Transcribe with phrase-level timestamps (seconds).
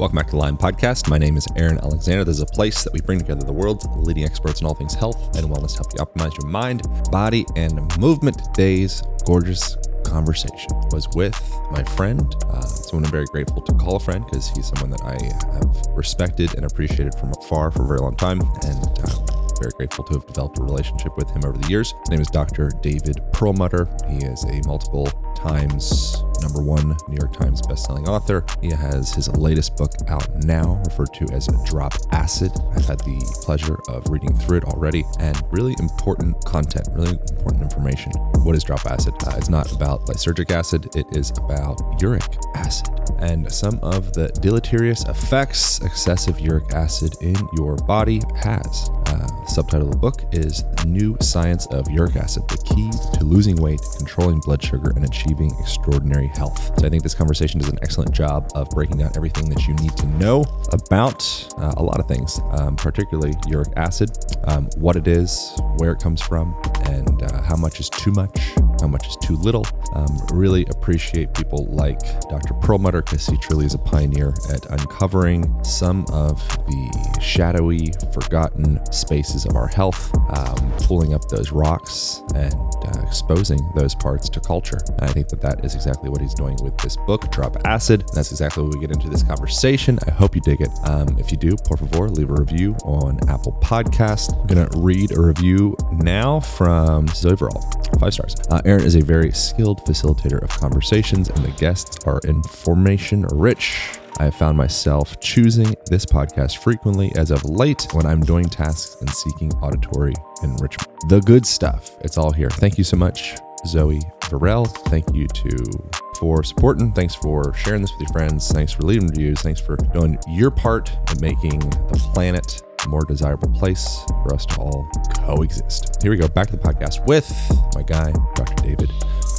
[0.00, 1.10] Welcome back to the Align Podcast.
[1.10, 2.24] My name is Aaron Alexander.
[2.24, 4.94] This is a place that we bring together the world's leading experts in all things
[4.94, 8.42] health and wellness to help you optimize your mind, body, and movement.
[8.42, 11.38] Today's gorgeous conversation was with
[11.70, 15.04] my friend, uh, someone I'm very grateful to call a friend because he's someone that
[15.04, 18.40] I have respected and appreciated from afar for a very long time.
[18.40, 21.92] And uh, very grateful to have developed a relationship with him over the years.
[22.00, 22.70] His name is Dr.
[22.80, 23.86] David Perlmutter.
[24.08, 28.44] He is a multiple times number one New York Times bestselling author.
[28.60, 32.52] He has his latest book out now, referred to as Drop Acid.
[32.74, 37.62] I've had the pleasure of reading through it already and really important content, really important
[37.62, 38.12] information.
[38.42, 39.14] What is Drop Acid?
[39.26, 42.88] Uh, it's not about lysergic acid, it is about uric acid
[43.20, 48.90] and some of the deleterious effects excessive uric acid in your body has.
[49.06, 53.56] Uh, subtitle of the book is New Science of Uric Acid The Key to Losing
[53.56, 56.78] Weight, Controlling Blood Sugar, and Achieving Extraordinary Health.
[56.78, 59.74] So I think this conversation does an excellent job of breaking down everything that you
[59.74, 61.22] need to know about
[61.58, 64.10] uh, a lot of things, um, particularly uric acid,
[64.44, 68.38] um, what it is, where it comes from, and uh, how much is too much,
[68.80, 69.66] how much is too little.
[69.94, 72.54] Um, really appreciate people like Dr.
[72.54, 76.36] Perlmutter because he truly is a pioneer at uncovering some of
[76.66, 83.60] the shadowy, forgotten spaces of our health, um, pulling up those rocks and uh, exposing
[83.74, 84.78] those parts to culture.
[84.98, 88.04] And I think that that is exactly what he's doing with this book, Drop Acid.
[88.14, 89.98] That's exactly what we get into this conversation.
[90.06, 90.70] I hope you dig it.
[90.84, 94.38] Um, if you do, por favor, leave a review on Apple Podcast.
[94.38, 97.98] I'm going to read a review now from Zoe Verall.
[97.98, 98.36] Five stars.
[98.50, 103.98] Uh, Aaron is a very skilled facilitator of conversations, and the guests are information rich.
[104.20, 108.96] I have found myself choosing this podcast frequently as of late when I'm doing tasks
[109.00, 110.88] and seeking auditory enrichment.
[111.08, 111.96] The good stuff.
[112.02, 112.48] It's all here.
[112.48, 113.34] Thank you so much,
[113.66, 114.68] Zoe Varel.
[114.86, 115.90] Thank you to
[116.20, 116.92] for supporting.
[116.92, 118.52] Thanks for sharing this with your friends.
[118.52, 119.40] Thanks for leaving reviews.
[119.40, 124.56] Thanks for doing your part in making the planet more desirable place for us to
[124.60, 126.02] all coexist.
[126.02, 126.28] Here we go.
[126.28, 127.30] Back to the podcast with
[127.74, 128.62] my guy, Dr.
[128.62, 128.90] David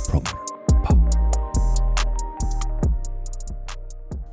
[0.08, 0.38] Perlmutter.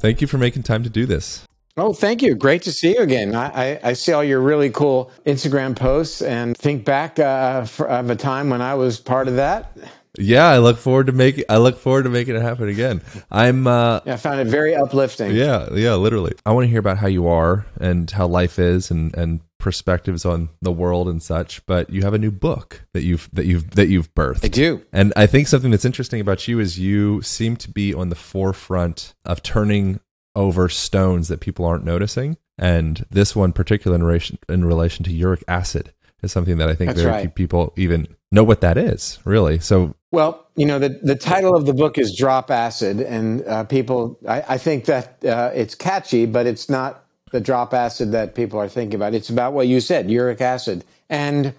[0.00, 1.44] Thank you for making time to do this.
[1.76, 2.34] Oh, thank you.
[2.34, 3.36] Great to see you again.
[3.36, 8.10] I, I, I see all your really cool Instagram posts and think back uh, of
[8.10, 9.76] a time when I was part of that.
[10.18, 11.44] Yeah, I look forward to making.
[11.48, 13.02] I look forward to making it happen again.
[13.30, 13.66] I'm.
[13.66, 15.34] Uh, yeah, I found it very uplifting.
[15.34, 16.34] Yeah, yeah, literally.
[16.44, 20.24] I want to hear about how you are and how life is, and and perspectives
[20.24, 21.64] on the world and such.
[21.66, 24.44] But you have a new book that you've that you've that you've birthed.
[24.44, 27.94] I do, and I think something that's interesting about you is you seem to be
[27.94, 30.00] on the forefront of turning
[30.34, 32.36] over stones that people aren't noticing.
[32.56, 35.92] And this one, particular in relation in relation to uric acid,
[36.22, 37.20] is something that I think That's very right.
[37.22, 39.18] few people even know what that is.
[39.24, 43.44] Really, so well, you know, the, the title of the book is Drop Acid, and
[43.44, 48.12] uh, people, I, I, think that uh, it's catchy, but it's not the drop acid
[48.12, 49.14] that people are thinking about.
[49.14, 50.84] It's about what you said, uric acid.
[51.10, 51.54] And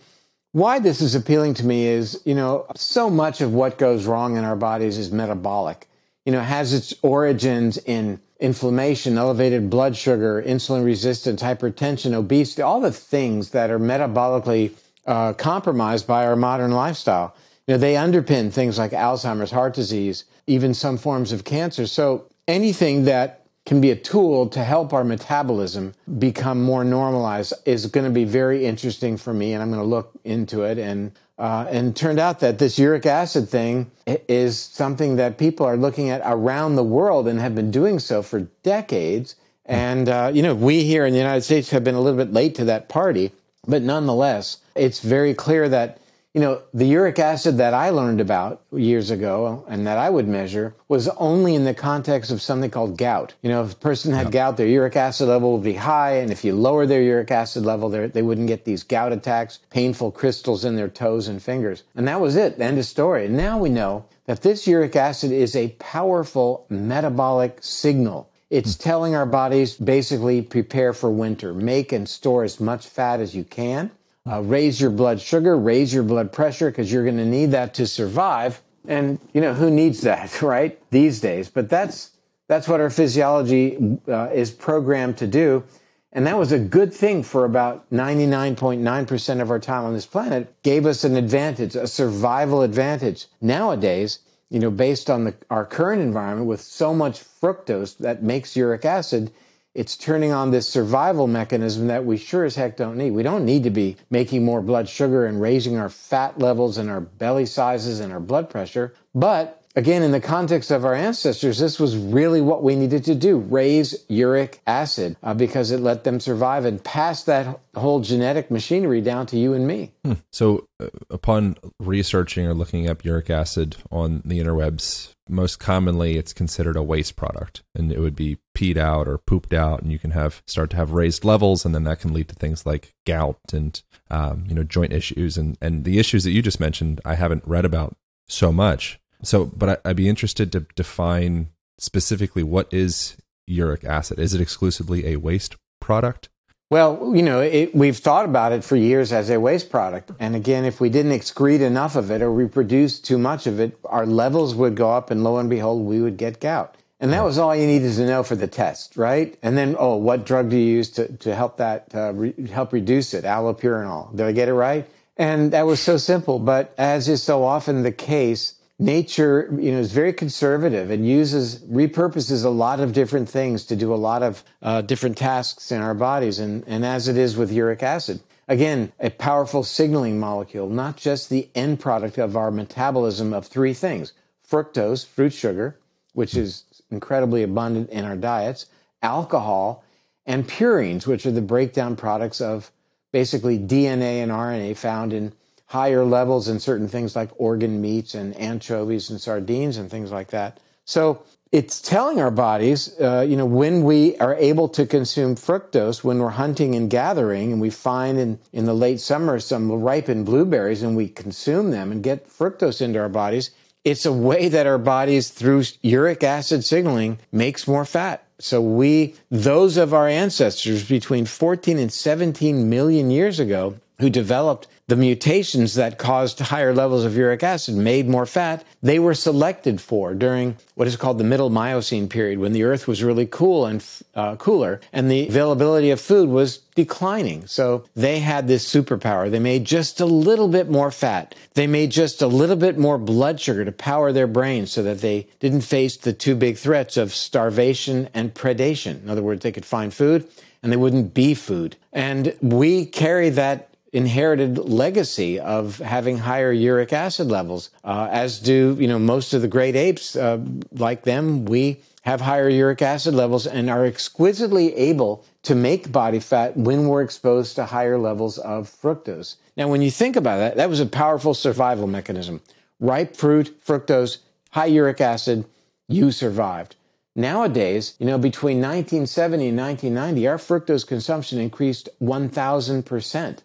[0.51, 4.35] why this is appealing to me is, you know, so much of what goes wrong
[4.35, 5.87] in our bodies is metabolic.
[6.25, 12.81] You know, has its origins in inflammation, elevated blood sugar, insulin resistance, hypertension, obesity, all
[12.81, 14.71] the things that are metabolically
[15.05, 17.35] uh, compromised by our modern lifestyle.
[17.69, 21.85] Know, they underpin things like Alzheimer's, heart disease, even some forms of cancer.
[21.85, 27.85] So anything that can be a tool to help our metabolism become more normalized is
[27.85, 30.79] going to be very interesting for me, and I'm going to look into it.
[30.79, 35.77] And uh, and turned out that this uric acid thing is something that people are
[35.77, 39.35] looking at around the world and have been doing so for decades.
[39.65, 42.33] And uh, you know, we here in the United States have been a little bit
[42.33, 43.31] late to that party,
[43.67, 45.99] but nonetheless, it's very clear that
[46.35, 50.27] you know, the uric acid that I learned about years ago and that I would
[50.27, 53.33] measure was only in the context of something called gout.
[53.41, 56.17] You know, if a person had gout, their uric acid level would be high.
[56.17, 60.11] And if you lower their uric acid level, they wouldn't get these gout attacks, painful
[60.11, 61.81] crystals in their toes and fingers.
[61.95, 62.59] And that was it.
[62.59, 63.25] End of story.
[63.25, 68.29] And now we know that this uric acid is a powerful metabolic signal.
[68.51, 73.35] It's telling our bodies basically prepare for winter, make and store as much fat as
[73.35, 73.89] you can
[74.29, 77.73] uh, raise your blood sugar, raise your blood pressure, because you're going to need that
[77.75, 78.61] to survive.
[78.87, 80.79] And you know who needs that, right?
[80.91, 82.11] These days, but that's
[82.47, 85.63] that's what our physiology uh, is programmed to do.
[86.11, 90.51] And that was a good thing for about 99.9% of our time on this planet,
[90.63, 93.27] gave us an advantage, a survival advantage.
[93.41, 98.55] Nowadays, you know, based on the, our current environment with so much fructose that makes
[98.55, 99.31] uric acid,
[99.75, 103.11] it's turning on this survival mechanism that we sure as heck don't need.
[103.11, 106.89] We don't need to be making more blood sugar and raising our fat levels and
[106.89, 108.93] our belly sizes and our blood pressure.
[109.13, 113.15] But again, in the context of our ancestors, this was really what we needed to
[113.15, 118.51] do raise uric acid uh, because it let them survive and pass that whole genetic
[118.51, 119.93] machinery down to you and me.
[120.03, 120.13] Hmm.
[120.33, 126.33] So, uh, upon researching or looking up uric acid on the interwebs, most commonly it's
[126.33, 129.99] considered a waste product and it would be peed out or pooped out and you
[129.99, 132.95] can have start to have raised levels and then that can lead to things like
[133.05, 136.99] gout and um, you know joint issues and and the issues that you just mentioned
[137.05, 137.95] i haven't read about
[138.27, 143.17] so much so but I, i'd be interested to define specifically what is
[143.47, 146.29] uric acid is it exclusively a waste product
[146.71, 150.11] well, you know, it, we've thought about it for years as a waste product.
[150.19, 153.59] And again, if we didn't excrete enough of it or we produced too much of
[153.59, 156.75] it, our levels would go up and lo and behold, we would get gout.
[156.99, 159.35] And that was all you needed to know for the test, right?
[159.41, 162.71] And then, oh, what drug do you use to, to help that, uh, re- help
[162.71, 163.23] reduce it?
[163.23, 164.15] Allopurinol.
[164.15, 164.87] Did I get it right?
[165.17, 166.37] And that was so simple.
[166.37, 171.59] But as is so often the case, nature, you know, is very conservative and uses,
[171.65, 175.81] repurposes a lot of different things to do a lot of uh, different tasks in
[175.81, 176.39] our bodies.
[176.39, 181.29] And, and as it is with uric acid, again, a powerful signaling molecule, not just
[181.29, 184.13] the end product of our metabolism of three things
[184.49, 185.77] fructose, fruit sugar,
[186.13, 188.65] which is incredibly abundant in our diets,
[189.03, 189.83] alcohol,
[190.25, 192.71] and purines, which are the breakdown products of
[193.11, 195.33] basically DNA and RNA found in
[195.69, 200.29] higher levels in certain things like organ meats and anchovies and sardines and things like
[200.29, 200.59] that.
[200.85, 201.21] So
[201.51, 206.17] it's telling our bodies, uh, you know, when we are able to consume fructose, when
[206.17, 210.81] we're hunting and gathering, and we find in, in the late summer some ripened blueberries
[210.81, 213.51] and we consume them and get fructose into our bodies,
[213.83, 218.23] it's a way that our bodies, through uric acid signaling, makes more fat.
[218.39, 224.67] So we, those of our ancestors between 14 and 17 million years ago, who developed
[224.89, 229.79] the mutations that caused higher levels of uric acid made more fat, they were selected
[229.79, 233.67] for during what is called the middle Miocene period when the earth was really cool
[233.67, 237.45] and uh, cooler and the availability of food was declining.
[237.45, 239.29] So they had this superpower.
[239.29, 241.35] They made just a little bit more fat.
[241.53, 245.01] They made just a little bit more blood sugar to power their brains so that
[245.01, 249.03] they didn't face the two big threats of starvation and predation.
[249.03, 250.27] In other words, they could find food
[250.63, 251.77] and they wouldn't be food.
[251.93, 258.75] And we carry that inherited legacy of having higher uric acid levels, uh, as do
[258.79, 260.15] you know most of the great apes.
[260.15, 260.39] Uh,
[260.71, 266.19] like them, we have higher uric acid levels and are exquisitely able to make body
[266.19, 269.35] fat when we're exposed to higher levels of fructose.
[269.57, 272.41] Now, when you think about that, that was a powerful survival mechanism.
[272.79, 274.19] Ripe fruit, fructose,
[274.51, 275.45] high uric acid,
[275.87, 276.75] you survived.
[277.15, 283.39] Nowadays, you know, between 1970 and 1990, our fructose consumption increased 1,000%.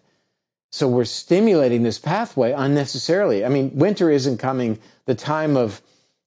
[0.75, 3.45] So we're stimulating this pathway unnecessarily.
[3.45, 4.77] I mean, winter isn't coming.
[5.05, 5.81] The time of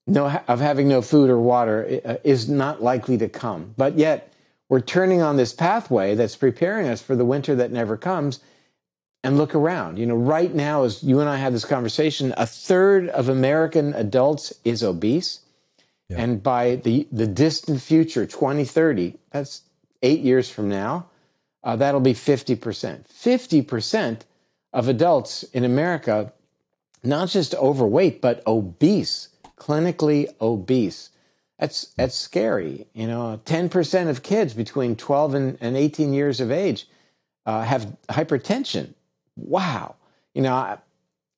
[0.07, 3.75] no of having no food or water uh, is not likely to come.
[3.77, 4.33] But yet,
[4.71, 8.41] we're turning on this pathway that's preparing us for the winter that never comes.
[9.23, 9.99] And look around.
[9.99, 13.93] You know, right now, as you and I have this conversation, a third of American
[13.93, 15.41] adults is obese.
[16.09, 16.23] Yeah.
[16.23, 19.61] And by the, the distant future, 2030, that's
[20.03, 21.11] eight years from now,
[21.63, 22.57] uh, that'll be 50%.
[22.57, 24.21] 50%
[24.73, 26.33] of adults in America,
[27.03, 31.11] not just overweight, but obese, clinically obese.
[31.59, 32.87] That's, that's scary.
[32.95, 36.89] You know, 10% of kids between 12 and, and 18 years of age
[37.47, 38.95] uh, have hypertension.
[39.37, 39.97] Wow.
[40.35, 40.79] You know,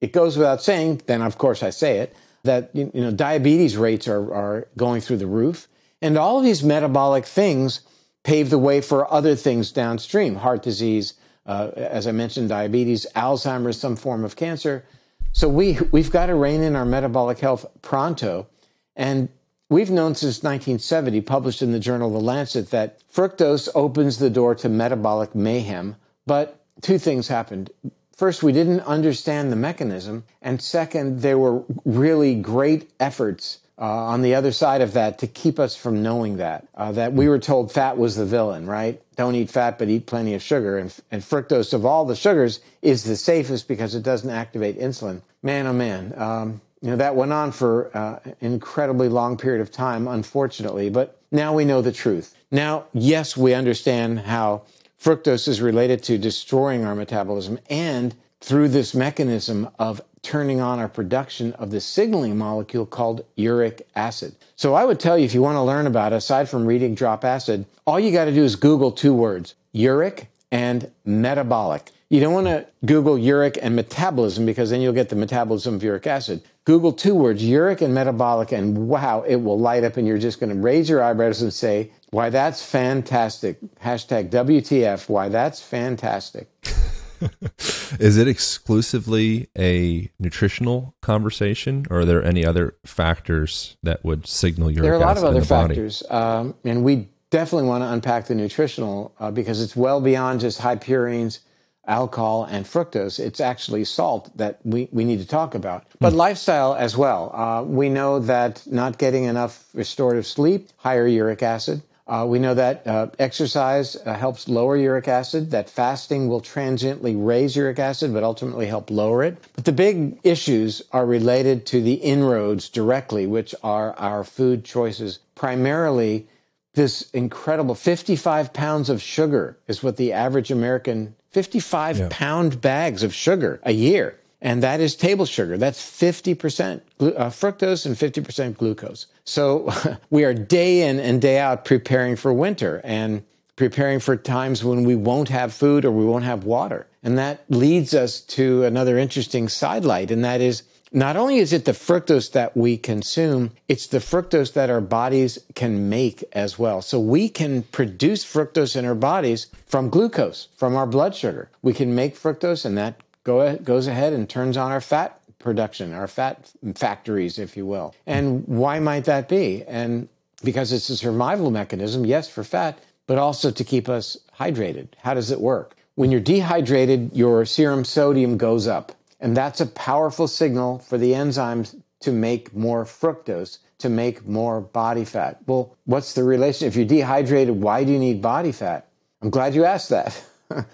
[0.00, 4.08] it goes without saying, then of course I say it, that, you know, diabetes rates
[4.08, 5.68] are, are going through the roof.
[6.02, 7.80] And all of these metabolic things
[8.22, 11.14] pave the way for other things downstream heart disease,
[11.50, 14.84] uh, as I mentioned, diabetes, Alzheimer's, some form of cancer.
[15.32, 18.46] So we we've got to rein in our metabolic health pronto,
[18.94, 19.28] and
[19.68, 24.54] we've known since 1970, published in the journal The Lancet, that fructose opens the door
[24.56, 25.96] to metabolic mayhem.
[26.24, 27.70] But two things happened.
[28.16, 34.22] First, we didn't understand the mechanism, and second, there were really great efforts uh, on
[34.22, 36.68] the other side of that to keep us from knowing that.
[36.76, 39.02] Uh, that we were told fat was the villain, right?
[39.20, 40.78] Don't eat fat, but eat plenty of sugar.
[40.78, 45.20] And, and, fructose, of all the sugars, is the safest because it doesn't activate insulin.
[45.42, 46.14] Man, oh man.
[46.16, 50.88] Um, you know, that went on for uh, an incredibly long period of time, unfortunately.
[50.88, 52.34] But now we know the truth.
[52.50, 54.62] Now, yes, we understand how
[54.98, 60.88] fructose is related to destroying our metabolism and through this mechanism of turning on our
[60.88, 64.34] production of the signaling molecule called uric acid.
[64.56, 66.94] So I would tell you if you want to learn about it, aside from reading
[66.94, 71.90] Drop Acid, all you got to do is Google two words, uric and metabolic.
[72.10, 75.82] You don't want to Google uric and metabolism because then you'll get the metabolism of
[75.82, 76.42] uric acid.
[76.64, 80.40] Google two words, uric and metabolic, and wow, it will light up and you're just
[80.40, 83.58] going to raise your eyebrows and say, why, that's fantastic.
[83.82, 86.48] Hashtag WTF, why, that's fantastic.
[87.98, 94.70] Is it exclusively a nutritional conversation, or are there any other factors that would signal
[94.70, 98.26] uric There are a lot of other factors, um, and we definitely want to unpack
[98.26, 101.40] the nutritional uh, because it's well beyond just high purines,
[101.86, 103.18] alcohol, and fructose.
[103.18, 106.16] It's actually salt that we, we need to talk about, but mm.
[106.16, 107.34] lifestyle as well.
[107.34, 111.82] Uh, we know that not getting enough restorative sleep, higher uric acid.
[112.10, 117.14] Uh, we know that uh, exercise uh, helps lower uric acid, that fasting will transiently
[117.14, 119.38] raise uric acid, but ultimately help lower it.
[119.54, 125.20] But the big issues are related to the inroads directly, which are our food choices,
[125.36, 126.26] primarily
[126.74, 132.08] this incredible 55 pounds of sugar is what the average American 55 yeah.
[132.10, 135.58] pound bags of sugar a year and that is table sugar.
[135.58, 139.06] That's 50% glu- uh, fructose and 50% glucose.
[139.30, 139.72] So
[140.10, 143.22] we are day in and day out preparing for winter and
[143.54, 146.88] preparing for times when we won't have food or we won't have water.
[147.02, 151.64] And that leads us to another interesting sidelight, and that is not only is it
[151.64, 156.82] the fructose that we consume, it's the fructose that our bodies can make as well.
[156.82, 161.48] So we can produce fructose in our bodies from glucose, from our blood sugar.
[161.62, 165.92] We can make fructose, and that go, goes ahead and turns on our fat production,
[165.92, 167.94] our fat factories, if you will.
[168.06, 169.64] And why might that be?
[169.64, 170.08] And
[170.44, 174.88] because it's a survival mechanism, yes, for fat, but also to keep us hydrated.
[174.98, 175.76] How does it work?
[175.96, 178.92] When you're dehydrated, your serum sodium goes up.
[179.18, 184.60] And that's a powerful signal for the enzymes to make more fructose, to make more
[184.60, 185.40] body fat.
[185.46, 186.68] Well, what's the relation?
[186.68, 188.86] If you're dehydrated, why do you need body fat?
[189.20, 190.24] I'm glad you asked that.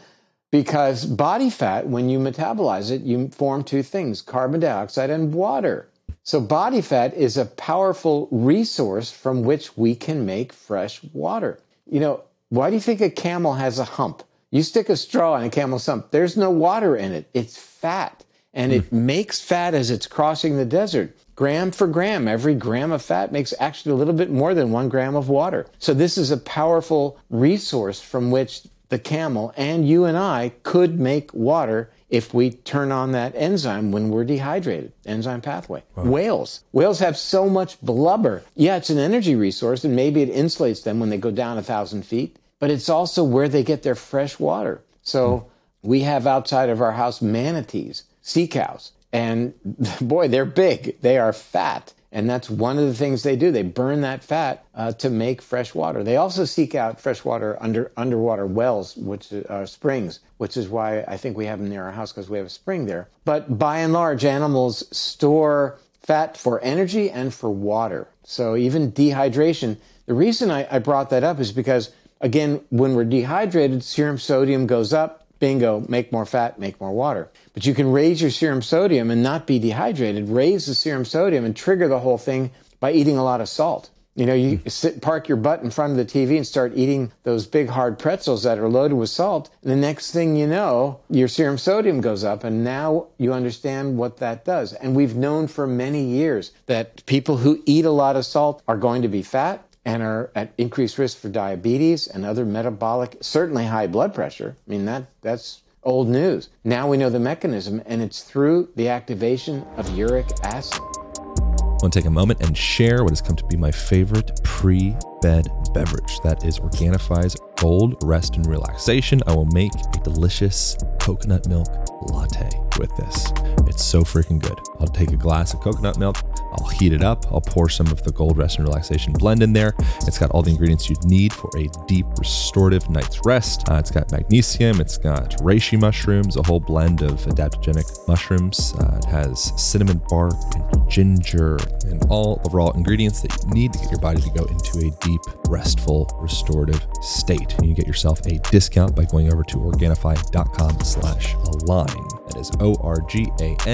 [0.56, 5.86] because body fat, when you metabolize it, you form two things carbon dioxide and water.
[6.22, 11.60] So, body fat is a powerful resource from which we can make fresh water.
[11.84, 14.22] You know, why do you think a camel has a hump?
[14.50, 18.24] You stick a straw in a camel's hump, there's no water in it, it's fat.
[18.54, 19.04] And it hmm.
[19.04, 21.14] makes fat as it's crossing the desert.
[21.34, 24.88] Gram for gram, every gram of fat makes actually a little bit more than one
[24.88, 25.66] gram of water.
[25.78, 30.98] So, this is a powerful resource from which the camel and you and I could
[30.98, 35.82] make water if we turn on that enzyme when we're dehydrated, enzyme pathway.
[35.96, 36.04] Wow.
[36.04, 36.60] Whales.
[36.72, 38.44] Whales have so much blubber.
[38.54, 41.62] Yeah, it's an energy resource and maybe it insulates them when they go down a
[41.62, 44.82] thousand feet, but it's also where they get their fresh water.
[45.02, 45.38] So
[45.82, 45.88] hmm.
[45.88, 49.54] we have outside of our house manatees, sea cows, and
[50.00, 51.00] boy, they're big.
[51.00, 51.92] They are fat.
[52.12, 53.50] And that's one of the things they do.
[53.50, 56.02] They burn that fat uh, to make fresh water.
[56.02, 60.68] They also seek out fresh water under underwater wells, which are uh, springs, which is
[60.68, 63.08] why I think we have them near our house because we have a spring there.
[63.24, 68.06] But by and large, animals store fat for energy and for water.
[68.22, 69.76] So even dehydration.
[70.06, 74.66] The reason I, I brought that up is because again, when we're dehydrated, serum sodium
[74.66, 75.25] goes up.
[75.38, 77.30] Bingo, make more fat, make more water.
[77.52, 81.44] But you can raise your serum sodium and not be dehydrated, raise the serum sodium
[81.44, 82.50] and trigger the whole thing
[82.80, 83.90] by eating a lot of salt.
[84.16, 84.68] You know, you hmm.
[84.68, 87.98] sit, park your butt in front of the TV and start eating those big hard
[87.98, 89.50] pretzels that are loaded with salt.
[89.62, 92.42] And the next thing you know, your serum sodium goes up.
[92.42, 94.72] And now you understand what that does.
[94.72, 98.78] And we've known for many years that people who eat a lot of salt are
[98.78, 103.64] going to be fat and are at increased risk for diabetes and other metabolic, certainly
[103.64, 104.56] high blood pressure.
[104.66, 106.48] I mean, that, that's old news.
[106.64, 110.82] Now we know the mechanism, and it's through the activation of uric acid.
[110.82, 114.40] I want to take a moment and share what has come to be my favorite
[114.42, 116.18] pre bed beverage.
[116.24, 119.20] That is Organifi's Gold Rest and Relaxation.
[119.26, 121.68] I will make a delicious coconut milk
[122.10, 122.48] latte
[122.80, 123.30] with this.
[123.76, 124.58] It's so freaking good.
[124.80, 126.16] I'll take a glass of coconut milk,
[126.50, 129.52] I'll heat it up, I'll pour some of the Gold Rest and Relaxation blend in
[129.52, 129.74] there.
[130.06, 133.68] It's got all the ingredients you'd need for a deep restorative night's rest.
[133.68, 138.72] Uh, it's got magnesium, it's got reishi mushrooms, a whole blend of adaptogenic mushrooms.
[138.80, 143.74] Uh, it has cinnamon bark and ginger and all the raw ingredients that you need
[143.74, 147.54] to get your body to go into a deep, restful, restorative state.
[147.62, 152.08] You get yourself a discount by going over to Organifi.com slash align.
[152.28, 153.65] That is O-R-G-A-N-I-F-I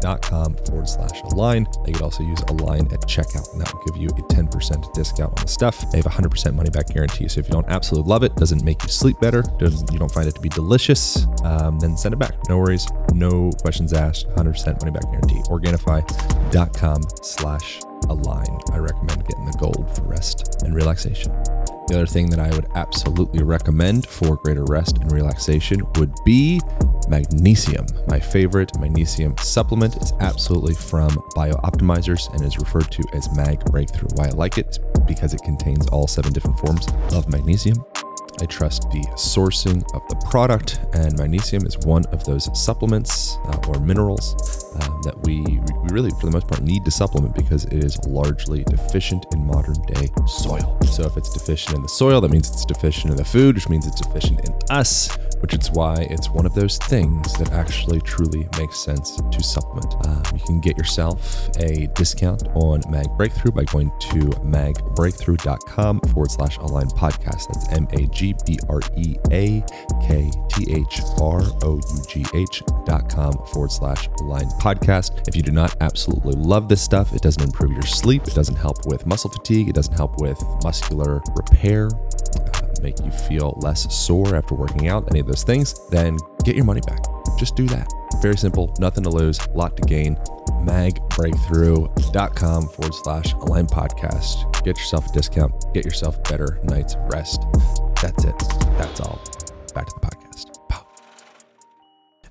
[0.00, 1.66] dot com forward slash align.
[1.86, 5.38] You could also use align at checkout, and that will give you a 10% discount
[5.38, 5.90] on the stuff.
[5.90, 7.28] They have a 100% money back guarantee.
[7.28, 10.12] So if you don't absolutely love it, doesn't make you sleep better, doesn't you don't
[10.12, 12.34] find it to be delicious, um, then send it back.
[12.48, 15.40] No worries, no questions asked, 100% money back guarantee.
[15.48, 18.58] Organifi.com slash align.
[18.72, 21.32] I recommend getting the gold for rest and relaxation.
[21.88, 26.60] The other thing that I would absolutely recommend for greater rest and relaxation would be
[27.08, 27.86] magnesium.
[28.06, 34.10] My favorite magnesium supplement is absolutely from BiOptimizers and is referred to as Mag Breakthrough.
[34.16, 37.82] Why I like it is because it contains all seven different forms of magnesium.
[38.40, 43.58] I trust the sourcing of the product, and magnesium is one of those supplements uh,
[43.66, 47.64] or minerals uh, that we, we really, for the most part, need to supplement because
[47.66, 50.78] it is largely deficient in modern day soil.
[50.86, 53.68] So, if it's deficient in the soil, that means it's deficient in the food, which
[53.68, 58.00] means it's deficient in us, which is why it's one of those things that actually
[58.00, 59.94] truly makes sense to supplement.
[60.06, 66.30] Uh, you can get yourself a discount on Mag Breakthrough by going to magbreakthrough.com forward
[66.30, 67.48] slash align podcast.
[67.48, 69.64] That's M A G B R E A
[70.06, 74.67] K T H R O U G H dot com forward slash align podcast.
[75.26, 78.56] If you do not absolutely love this stuff, it doesn't improve your sleep, it doesn't
[78.56, 83.92] help with muscle fatigue, it doesn't help with muscular repair uh, make you feel less
[83.94, 87.00] sore after working out, any of those things, then get your money back.
[87.38, 87.86] Just do that.
[88.20, 90.16] Very simple, nothing to lose, lot to gain.
[90.64, 94.64] Magbreakthrough.com forward slash align podcast.
[94.64, 97.42] Get yourself a discount, get yourself better night's rest.
[98.02, 98.38] That's it.
[98.78, 99.20] That's all.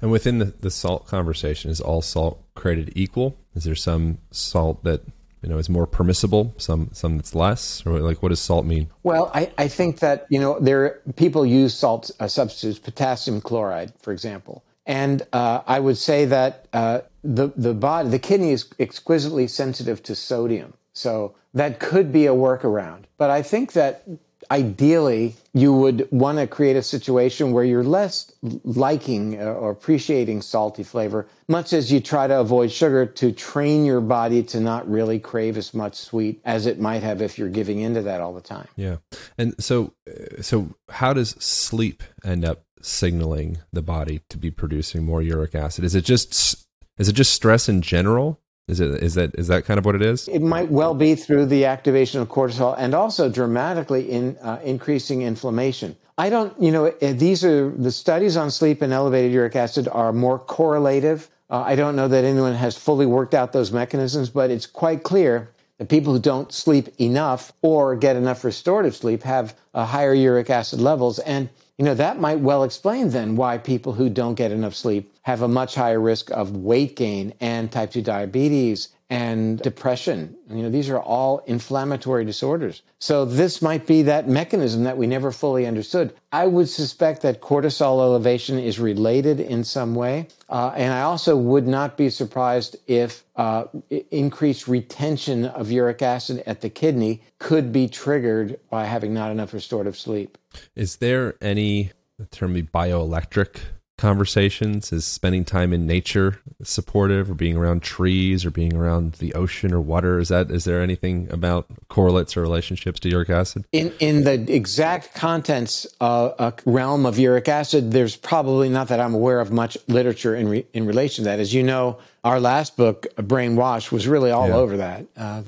[0.01, 3.37] And within the, the salt conversation, is all salt created equal?
[3.55, 5.01] Is there some salt that
[5.41, 7.85] you know is more permissible some some that's less?
[7.85, 8.89] Or like what does salt mean?
[9.03, 13.93] Well i, I think that you know there people use salt uh, substitutes potassium chloride
[14.01, 14.63] for example.
[14.85, 20.03] And uh, i would say that uh, the the body the kidney is exquisitely sensitive
[20.03, 20.73] to sodium.
[20.93, 23.03] So that could be a workaround.
[23.17, 24.03] But i think that
[24.51, 28.31] ideally you would want to create a situation where you're less
[28.63, 34.01] liking or appreciating salty flavor, much as you try to avoid sugar to train your
[34.01, 37.79] body to not really crave as much sweet as it might have if you're giving
[37.79, 38.67] into that all the time.
[38.75, 38.97] Yeah.
[39.37, 45.03] And so uh, so how does sleep end up signaling the body to be producing
[45.03, 45.83] more uric acid?
[45.83, 46.67] Is it just
[46.97, 48.39] is it just stress in general?
[48.67, 50.27] Is it is that is that kind of what it is?
[50.27, 55.21] It might well be through the activation of cortisol and also dramatically in uh, increasing
[55.21, 55.95] inflammation.
[56.17, 59.87] I don't, you know, eh, these are the studies on sleep and elevated uric acid
[59.87, 61.29] are more correlative.
[61.49, 65.03] Uh, I don't know that anyone has fully worked out those mechanisms, but it's quite
[65.03, 70.13] clear that people who don't sleep enough or get enough restorative sleep have uh, higher
[70.13, 71.19] uric acid levels.
[71.19, 75.13] And you know, that might well explain then why people who don't get enough sleep
[75.21, 80.35] have a much higher risk of weight gain and type 2 diabetes and depression.
[80.49, 82.81] You know, these are all inflammatory disorders.
[82.99, 86.13] So this might be that mechanism that we never fully understood.
[86.33, 90.27] I would suspect that cortisol elevation is related in some way.
[90.49, 93.65] Uh, and I also would not be surprised if uh,
[94.11, 99.53] increased retention of uric acid at the kidney could be triggered by having not enough
[99.53, 100.37] restorative sleep.
[100.75, 101.91] Is there any
[102.31, 103.59] term be bioelectric
[103.97, 104.91] conversations?
[104.91, 109.73] Is spending time in nature supportive, or being around trees, or being around the ocean
[109.73, 110.19] or water?
[110.19, 113.65] Is that is there anything about correlates or relationships to uric acid?
[113.71, 118.99] In in the exact contents uh, uh, realm of uric acid, there's probably not that
[118.99, 121.39] I'm aware of much literature in re, in relation to that.
[121.39, 121.97] As you know,
[122.27, 124.55] our last book, Brainwash, was really all yeah.
[124.55, 125.05] over that.
[125.15, 125.41] Uh,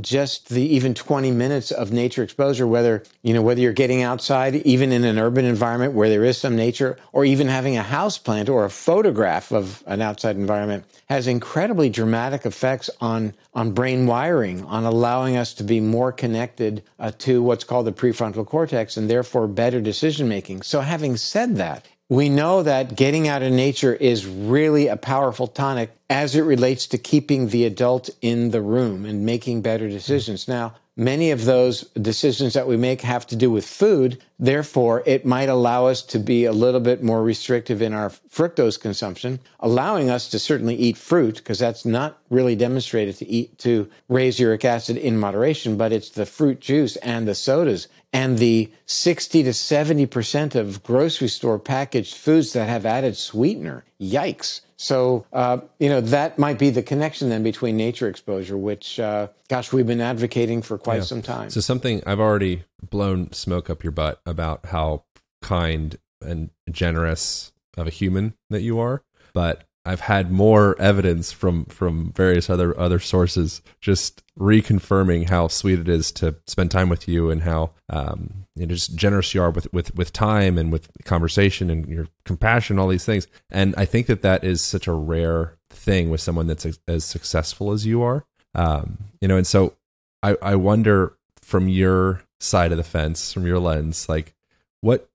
[0.00, 4.54] just the even 20 minutes of nature exposure, whether you know whether you're getting outside,
[4.54, 8.16] even in an urban environment where there is some nature, or even having a house
[8.16, 14.06] plant or a photograph of an outside environment, has incredibly dramatic effects on on brain
[14.06, 18.96] wiring, on allowing us to be more connected uh, to what's called the prefrontal cortex,
[18.96, 20.62] and therefore better decision making.
[20.62, 25.46] So, having said that, we know that getting out of nature is really a powerful
[25.46, 30.46] tonic as it relates to keeping the adult in the room and making better decisions.
[30.46, 34.22] Now, many of those decisions that we make have to do with food.
[34.38, 38.78] Therefore, it might allow us to be a little bit more restrictive in our fructose
[38.78, 43.88] consumption, allowing us to certainly eat fruit because that's not really demonstrated to eat to
[44.10, 48.70] raise uric acid in moderation, but it's the fruit juice and the sodas and the
[48.84, 53.84] 60 to 70% of grocery store packaged foods that have added sweetener.
[53.98, 54.60] Yikes.
[54.82, 59.28] So, uh, you know, that might be the connection then between nature exposure, which, uh,
[59.48, 61.02] gosh, we've been advocating for quite yeah.
[61.02, 61.50] some time.
[61.50, 65.04] So, something I've already blown smoke up your butt about how
[65.40, 69.04] kind and generous of a human that you are.
[69.32, 75.78] But I've had more evidence from from various other other sources just reconfirming how sweet
[75.78, 79.42] it is to spend time with you and how um, you know, just generous you
[79.42, 83.26] are with with with time and with conversation and your compassion, all these things.
[83.50, 87.72] And I think that that is such a rare thing with someone that's as, successful
[87.72, 88.24] as you are.
[88.54, 89.74] Um, you know, and so
[90.22, 94.34] I I wonder from your side of the fence, from your lens, like
[94.80, 95.08] what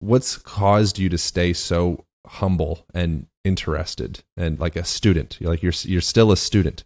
[0.00, 5.38] what's caused you to stay so humble and interested and like a student?
[5.40, 6.84] You're like you're you're still a student.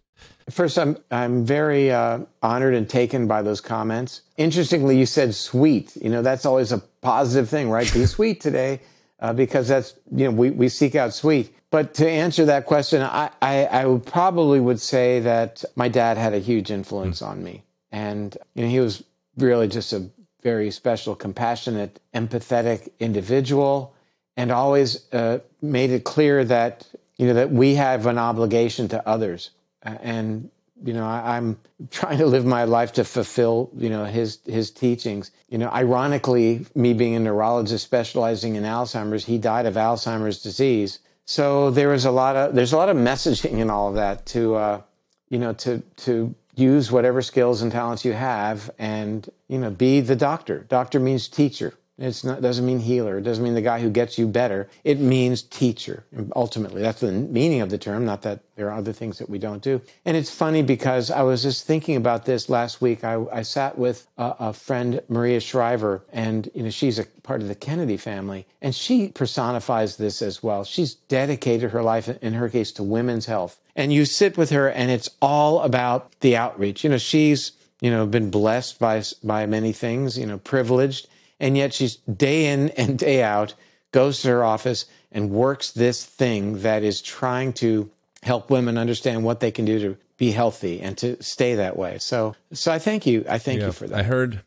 [0.49, 4.21] First, I'm I'm very uh, honored and taken by those comments.
[4.37, 5.95] Interestingly, you said sweet.
[5.97, 7.91] You know, that's always a positive thing, right?
[7.93, 8.79] Be sweet today,
[9.19, 11.53] uh, because that's you know we we seek out sweet.
[11.69, 16.17] But to answer that question, I, I, I would probably would say that my dad
[16.17, 17.27] had a huge influence mm.
[17.27, 19.03] on me, and you know he was
[19.37, 20.09] really just a
[20.43, 23.93] very special, compassionate, empathetic individual,
[24.37, 29.09] and always uh, made it clear that you know that we have an obligation to
[29.09, 29.49] others.
[29.81, 30.49] And
[30.83, 31.59] you know I, am
[31.91, 35.31] trying to live my life to fulfill you know his his teachings.
[35.49, 40.99] You know ironically me being a neurologist specializing in alzheimer's he died of alzheimer's disease.
[41.25, 44.25] So there was a lot of there's a lot of messaging in all of that
[44.27, 44.81] to uh,
[45.29, 49.99] you know to to use whatever skills and talents you have and you know be
[49.99, 50.59] the doctor.
[50.69, 53.17] Doctor means teacher it doesn't mean healer.
[53.17, 54.69] It doesn't mean the guy who gets you better.
[54.83, 56.05] It means teacher.
[56.35, 58.05] Ultimately, that's the meaning of the term.
[58.05, 59.81] Not that there are other things that we don't do.
[60.05, 63.03] And it's funny because I was just thinking about this last week.
[63.03, 67.41] I, I sat with a, a, friend, Maria Shriver, and you know she's a part
[67.41, 70.63] of the Kennedy family, and she personifies this as well.
[70.63, 73.59] She's dedicated her life, in her case, to women's health.
[73.75, 76.83] And you sit with her, and it's all about the outreach.
[76.83, 80.15] You know, she's you know been blessed by by many things.
[80.15, 81.07] You know, privileged
[81.39, 83.53] and yet she's day in and day out
[83.91, 87.89] goes to her office and works this thing that is trying to
[88.23, 91.97] help women understand what they can do to be healthy and to stay that way.
[91.99, 93.23] So, so I thank you.
[93.29, 93.99] I thank yeah, you for that.
[93.99, 94.43] I heard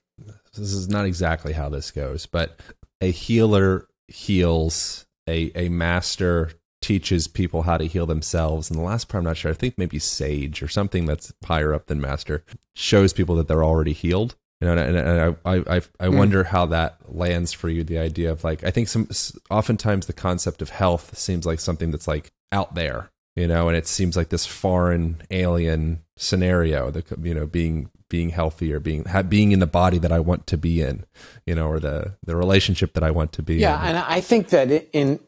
[0.57, 2.61] this is not exactly how this goes, but
[3.01, 8.71] a healer heals, a a master teaches people how to heal themselves.
[8.71, 9.51] And the last part, I'm not sure.
[9.51, 12.43] I think maybe sage or something that's higher up than master
[12.75, 16.19] shows people that they're already healed you know, and, and I, I, I mm.
[16.19, 17.83] wonder how that lands for you.
[17.83, 19.09] The idea of like, I think some,
[19.49, 23.77] oftentimes the concept of health seems like something that's like out there, you know, and
[23.77, 29.07] it seems like this foreign alien scenario, the, you know, being, being healthy or being,
[29.29, 31.07] being in the body that I want to be in,
[31.47, 33.97] you know, or the, the relationship that I want to be yeah, in.
[33.97, 35.21] and I think that in,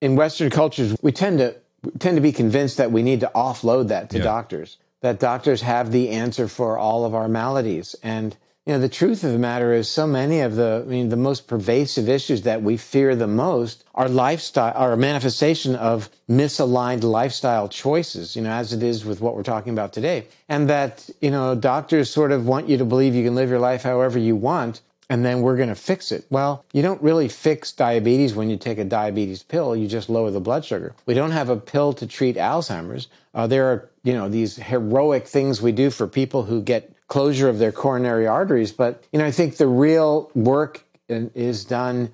[0.00, 1.54] in Western cultures, we tend to,
[2.00, 4.24] tend to be convinced that we need to offload that to yeah.
[4.24, 7.94] doctors, that doctors have the answer for all of our maladies.
[8.02, 11.08] And, you know, the truth of the matter is so many of the, I mean,
[11.08, 16.10] the most pervasive issues that we fear the most are lifestyle, are a manifestation of
[16.28, 20.26] misaligned lifestyle choices, you know, as it is with what we're talking about today.
[20.48, 23.60] And that, you know, doctors sort of want you to believe you can live your
[23.60, 26.26] life however you want and then we're going to fix it.
[26.30, 29.76] Well, you don't really fix diabetes when you take a diabetes pill.
[29.76, 30.94] You just lower the blood sugar.
[31.06, 33.06] We don't have a pill to treat Alzheimer's.
[33.32, 37.48] Uh, there are, you know, these heroic things we do for people who get closure
[37.48, 38.72] of their coronary arteries.
[38.72, 42.10] But, you know, I think the real work is done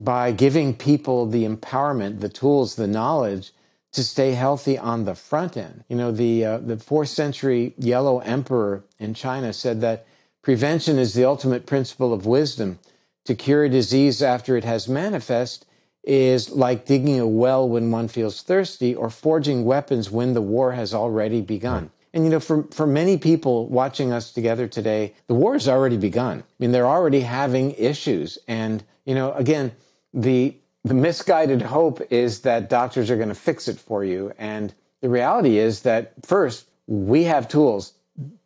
[0.00, 3.52] by giving people the empowerment, the tools, the knowledge
[3.92, 5.84] to stay healthy on the front end.
[5.88, 10.06] You know, the uh, the fourth century yellow emperor in China said that
[10.42, 12.78] prevention is the ultimate principle of wisdom.
[13.24, 15.66] To cure a disease after it has manifest
[16.04, 20.72] is like digging a well when one feels thirsty or forging weapons when the war
[20.72, 21.90] has already begun.
[22.14, 25.96] And you know, for, for many people watching us together today, the war has already
[25.96, 26.40] begun.
[26.40, 28.38] I mean, they're already having issues.
[28.48, 29.72] And, you know, again,
[30.14, 34.32] the the misguided hope is that doctors are going to fix it for you.
[34.38, 37.92] And the reality is that first, we have tools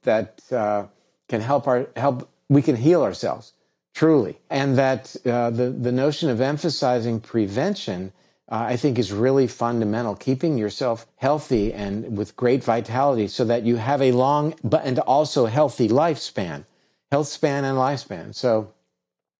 [0.02, 0.86] that uh,
[1.28, 2.28] can help our help.
[2.48, 3.52] We can heal ourselves
[3.94, 8.12] truly, and that uh, the the notion of emphasizing prevention
[8.52, 10.14] uh, I think is really fundamental.
[10.14, 14.98] Keeping yourself healthy and with great vitality so that you have a long but and
[14.98, 16.66] also healthy lifespan,
[17.10, 18.34] health span and lifespan.
[18.34, 18.74] So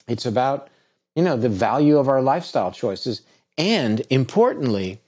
[0.09, 0.69] it's about,
[1.15, 3.21] you know, the value of our lifestyle choices.
[3.59, 5.03] And importantly,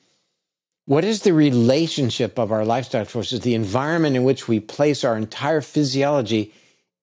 [0.84, 5.16] what is the relationship of our lifestyle choices, the environment in which we place our
[5.16, 6.52] entire physiology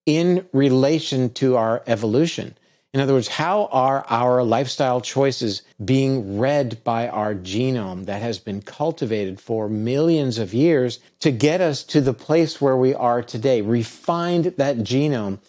[0.06, 2.56] in relation to our evolution?
[2.94, 8.38] In other words, how are our lifestyle choices being read by our genome that has
[8.38, 13.22] been cultivated for millions of years to get us to the place where we are
[13.24, 13.62] today?
[13.62, 15.40] Refined that genome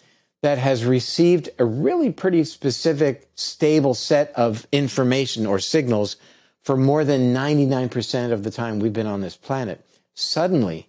[0.41, 6.15] that has received a really pretty specific, stable set of information or signals
[6.61, 9.85] for more than 99% of the time we've been on this planet.
[10.15, 10.87] Suddenly,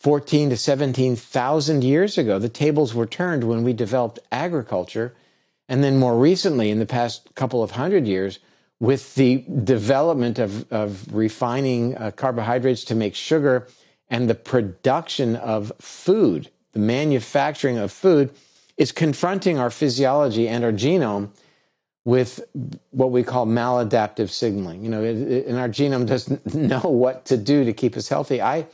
[0.00, 5.14] 14 to 17,000 years ago, the tables were turned when we developed agriculture
[5.68, 8.38] and then more recently, in the past couple of hundred years,
[8.80, 13.66] with the development of, of refining uh, carbohydrates to make sugar
[14.08, 18.30] and the production of food, the manufacturing of food,
[18.76, 21.30] is confronting our physiology and our genome
[22.04, 22.40] with
[22.90, 24.82] what we call maladaptive signaling.
[24.82, 28.08] You know, it, it, and our genome doesn't know what to do to keep us
[28.08, 28.40] healthy.
[28.40, 28.66] I,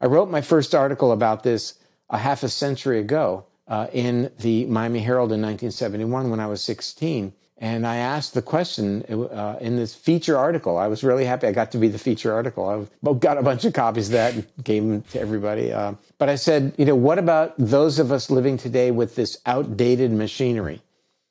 [0.00, 1.78] I wrote my first article about this
[2.10, 6.62] a half a century ago uh, in the Miami Herald in 1971 when I was
[6.62, 7.32] 16.
[7.58, 10.78] And I asked the question uh, in this feature article.
[10.78, 12.88] I was really happy I got to be the feature article.
[13.06, 15.72] I got a bunch of copies of that and gave them to everybody.
[15.72, 19.38] Uh, but I said, you know, what about those of us living today with this
[19.46, 20.82] outdated machinery?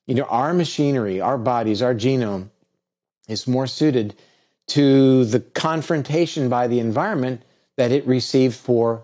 [0.07, 2.49] You know, our machinery, our bodies, our genome
[3.27, 4.15] is more suited
[4.67, 7.41] to the confrontation by the environment
[7.75, 9.03] that it received for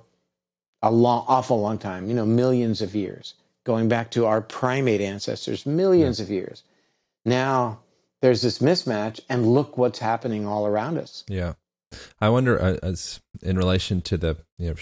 [0.81, 3.33] a long, awful long time, you know, millions of years,
[3.65, 6.23] going back to our primate ancestors, millions yeah.
[6.23, 6.63] of years.
[7.25, 7.79] Now
[8.21, 11.23] there's this mismatch, and look what's happening all around us.
[11.27, 11.53] Yeah.
[12.19, 14.75] I wonder, uh, as in relation to the, you know,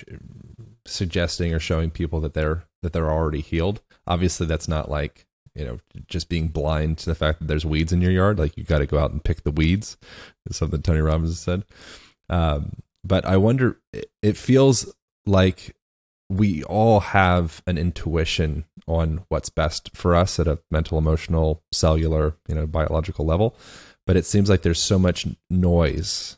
[0.85, 3.81] suggesting or showing people that they're that they're already healed.
[4.07, 7.93] Obviously, that's not like you know just being blind to the fact that there's weeds
[7.93, 8.39] in your yard.
[8.39, 9.97] Like you got to go out and pick the weeds.
[10.49, 11.63] Is something Tony Robbins said.
[12.29, 13.79] Um, but I wonder.
[14.21, 14.93] It feels
[15.25, 15.75] like
[16.29, 22.35] we all have an intuition on what's best for us at a mental, emotional, cellular,
[22.47, 23.55] you know, biological level.
[24.07, 26.37] But it seems like there's so much noise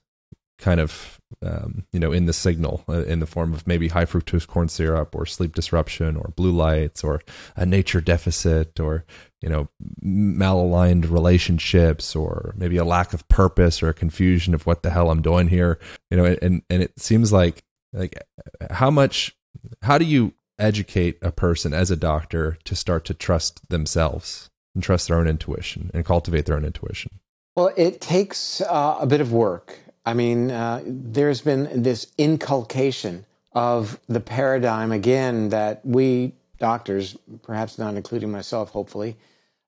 [0.59, 4.05] kind of um, you know in the signal uh, in the form of maybe high
[4.05, 7.21] fructose corn syrup or sleep disruption or blue lights or
[7.55, 9.05] a nature deficit or
[9.41, 9.69] you know
[10.03, 15.11] malaligned relationships or maybe a lack of purpose or a confusion of what the hell
[15.11, 15.77] I'm doing here
[16.09, 18.15] you know and and it seems like like
[18.71, 19.36] how much
[19.81, 24.83] how do you educate a person as a doctor to start to trust themselves and
[24.83, 27.19] trust their own intuition and cultivate their own intuition?
[27.55, 29.79] Well, it takes uh, a bit of work.
[30.05, 37.77] I mean, uh, there's been this inculcation of the paradigm again that we doctors, perhaps
[37.77, 39.15] not including myself, hopefully,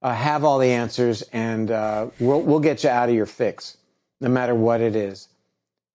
[0.02, 3.78] uh, have all the answers and uh, we'll, we'll get you out of your fix,
[4.22, 5.28] no matter what it is.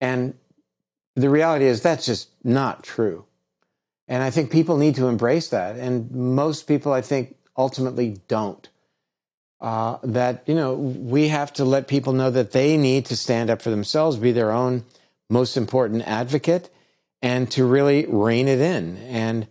[0.00, 0.34] And
[1.16, 3.24] the reality is that's just not true.
[4.06, 5.76] And I think people need to embrace that.
[5.76, 8.68] And most people, I think, ultimately don't.
[9.60, 13.48] Uh, that, you know, we have to let people know that they need to stand
[13.48, 14.84] up for themselves, be their own
[15.30, 16.68] most important advocate,
[17.22, 18.98] and to really rein it in.
[18.98, 19.46] And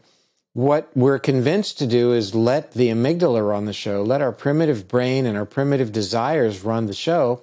[0.54, 4.88] what we're convinced to do is let the amygdala run the show, let our primitive
[4.88, 7.42] brain and our primitive desires run the show,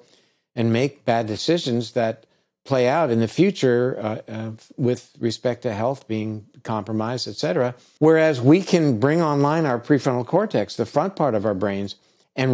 [0.54, 2.24] and make bad decisions that
[2.64, 7.74] play out in the future uh, uh, with respect to health being compromised, et cetera.
[7.98, 11.96] Whereas we can bring online our prefrontal cortex, the front part of our brains,
[12.36, 12.52] and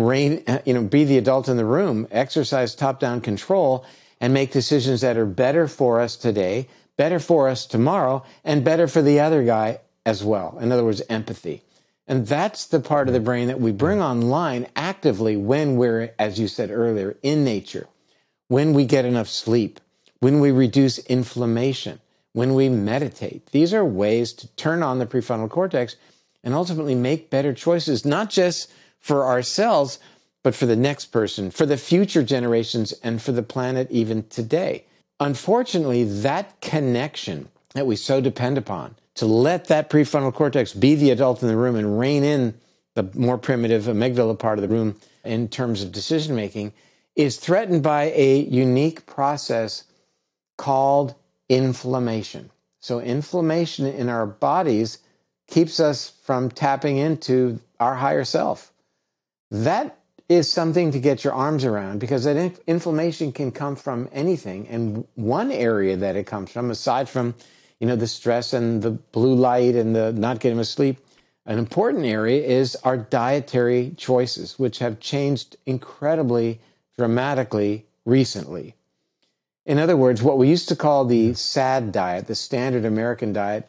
[0.48, 3.84] uh, you know, be the adult in the room, exercise top-down control,
[4.20, 8.88] and make decisions that are better for us today, better for us tomorrow, and better
[8.88, 10.56] for the other guy as well.
[10.60, 11.62] In other words, empathy.
[12.08, 16.38] And that's the part of the brain that we bring online actively when we're, as
[16.38, 17.88] you said earlier, in nature,
[18.48, 19.80] when we get enough sleep,
[20.20, 22.00] when we reduce inflammation,
[22.32, 23.46] when we meditate.
[23.52, 25.96] These are ways to turn on the prefrontal cortex
[26.42, 29.98] and ultimately make better choices, not just for ourselves,
[30.42, 34.84] but for the next person, for the future generations, and for the planet even today.
[35.18, 41.10] Unfortunately, that connection that we so depend upon to let that prefrontal cortex be the
[41.10, 42.54] adult in the room and rein in
[42.94, 46.72] the more primitive amygdala part of the room in terms of decision making
[47.16, 49.84] is threatened by a unique process
[50.56, 51.14] called
[51.48, 52.50] inflammation.
[52.80, 54.98] So, inflammation in our bodies
[55.48, 58.72] keeps us from tapping into our higher self.
[59.50, 64.08] That is something to get your arms around because that inf- inflammation can come from
[64.12, 64.66] anything.
[64.68, 67.34] And one area that it comes from, aside from
[67.78, 70.98] you know the stress and the blue light and the not getting enough sleep,
[71.44, 76.60] an important area is our dietary choices, which have changed incredibly
[76.96, 78.74] dramatically recently.
[79.66, 83.68] In other words, what we used to call the SAD diet, the standard American diet,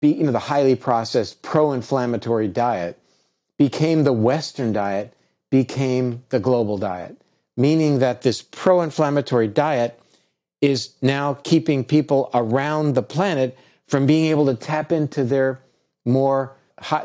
[0.00, 2.98] be, you know, the highly processed pro-inflammatory diet,
[3.58, 5.12] became the Western diet,
[5.50, 7.20] became the global diet,
[7.56, 10.00] meaning that this pro-inflammatory diet
[10.60, 15.60] is now keeping people around the planet from being able to tap into their
[16.04, 16.54] more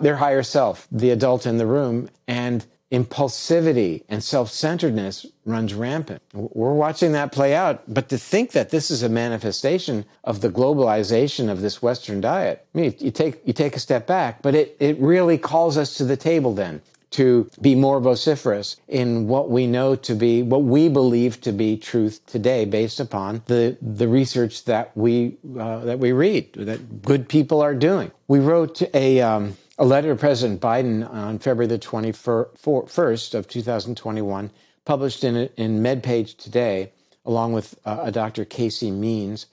[0.02, 6.22] their higher self, the adult in the room, and impulsivity and self centeredness runs rampant.
[6.34, 7.84] We're watching that play out.
[7.92, 12.66] But to think that this is a manifestation of the globalization of this Western diet,
[12.74, 15.96] I mean, you take, you take a step back, but it, it really calls us
[15.96, 20.64] to the table then to be more vociferous in what we know to be, what
[20.64, 26.00] we believe to be truth today, based upon the the research that we uh, that
[26.00, 28.12] we read, that good people are doing.
[28.28, 34.52] We wrote a um, a letter to President Biden on February the 21st of 2021,
[34.86, 36.92] published in, in MedPage Today,
[37.26, 38.46] along with uh, a Dr.
[38.46, 39.48] Casey Means,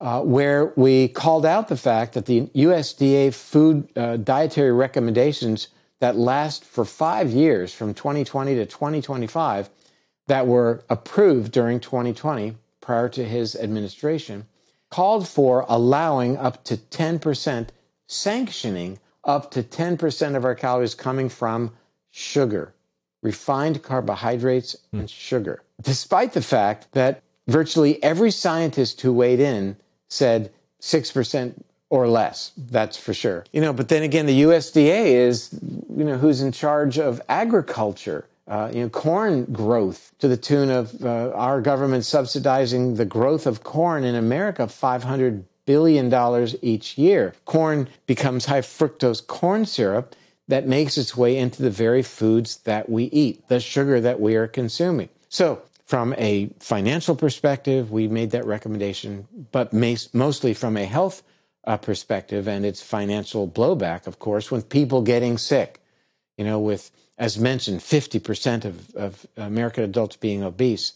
[0.00, 5.68] uh, where we called out the fact that the USDA food uh, dietary recommendations
[6.00, 9.68] that last for five years, from 2020 to 2025,
[10.28, 14.46] that were approved during 2020 prior to his administration,
[14.90, 17.68] called for allowing up to 10%,
[18.08, 21.72] sanctioning up to 10% of our calories coming from
[22.10, 22.74] sugar,
[23.22, 25.00] refined carbohydrates, mm.
[25.00, 29.76] and sugar, despite the fact that virtually every scientist who weighed in
[30.08, 31.54] said 6%
[31.90, 32.52] or less.
[32.56, 33.44] That's for sure.
[33.52, 35.58] You know, but then again, the USDA is,
[35.94, 38.26] you know, who's in charge of agriculture.
[38.48, 43.46] Uh, you know, corn growth to the tune of uh, our government subsidizing the growth
[43.46, 47.34] of corn in America, five hundred billion dollars each year.
[47.44, 50.14] Corn becomes high fructose corn syrup
[50.48, 54.34] that makes its way into the very foods that we eat, the sugar that we
[54.36, 55.08] are consuming.
[55.28, 59.72] So from a financial perspective, we made that recommendation, but
[60.12, 61.22] mostly from a health
[61.64, 65.80] uh, perspective and its financial blowback, of course, with people getting sick.
[66.36, 70.94] You know, with, as mentioned, 50% of, of American adults being obese,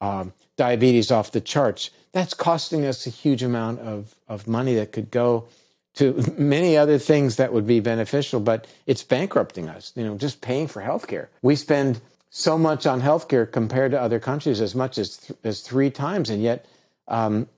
[0.00, 1.90] um, diabetes off the charts.
[2.12, 5.48] That's costing us a huge amount of, of money that could go
[5.94, 10.40] to many other things that would be beneficial, but it's bankrupting us, you know, just
[10.40, 11.28] paying for healthcare.
[11.42, 15.60] We spend so much on healthcare compared to other countries, as much as th- as
[15.60, 16.66] three times, and yet
[17.06, 17.48] um,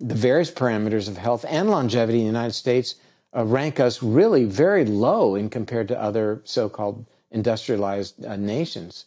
[0.00, 2.96] the various parameters of health and longevity in the United States
[3.36, 9.04] uh, rank us really very low in compared to other so-called industrialized uh, nations.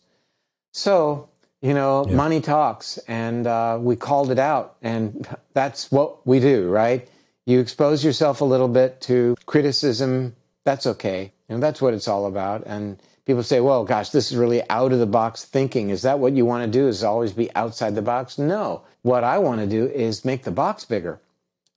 [0.72, 1.30] So
[1.64, 2.16] you know, yeah.
[2.16, 7.08] money talks, and uh, we called it out, and that's what we do, right?
[7.46, 10.36] You expose yourself a little bit to criticism.
[10.66, 11.32] That's okay.
[11.48, 14.62] You know, that's what it's all about, and people say, well, gosh, this is really
[14.70, 15.90] out of the box thinking.
[15.90, 16.90] Is that what you want to do?
[16.90, 18.38] Is always be outside the box?
[18.38, 18.82] No.
[19.02, 21.22] What I want to do is make the box bigger.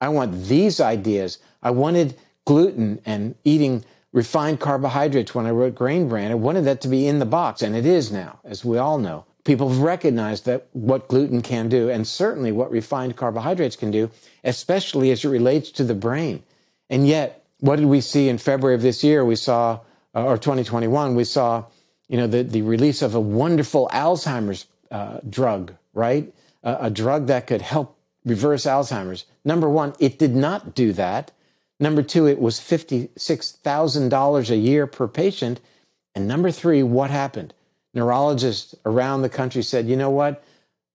[0.01, 1.38] I want these ideas.
[1.62, 6.33] I wanted gluten and eating refined carbohydrates when I wrote Grain Brain.
[6.33, 8.99] I wanted that to be in the box, and it is now, as we all
[8.99, 9.25] know.
[9.47, 14.11] People have recognized that what gluten can do, and certainly what refined carbohydrates can do,
[14.45, 16.43] especially as it relates to the brain.
[16.91, 19.25] And yet, what did we see in February of this year?
[19.25, 19.81] We saw
[20.17, 21.65] uh, or 2021, we saw,
[22.09, 26.33] you know, the, the release of a wonderful Alzheimer's uh, drug, right?
[26.65, 29.27] Uh, a drug that could help reverse Alzheimer's.
[29.45, 31.33] Number one, it did not do that.
[31.79, 35.61] Number two, it was $56,000 a year per patient.
[36.15, 37.53] And number three, what happened?
[37.97, 40.45] Neurologists around the country said, you know what?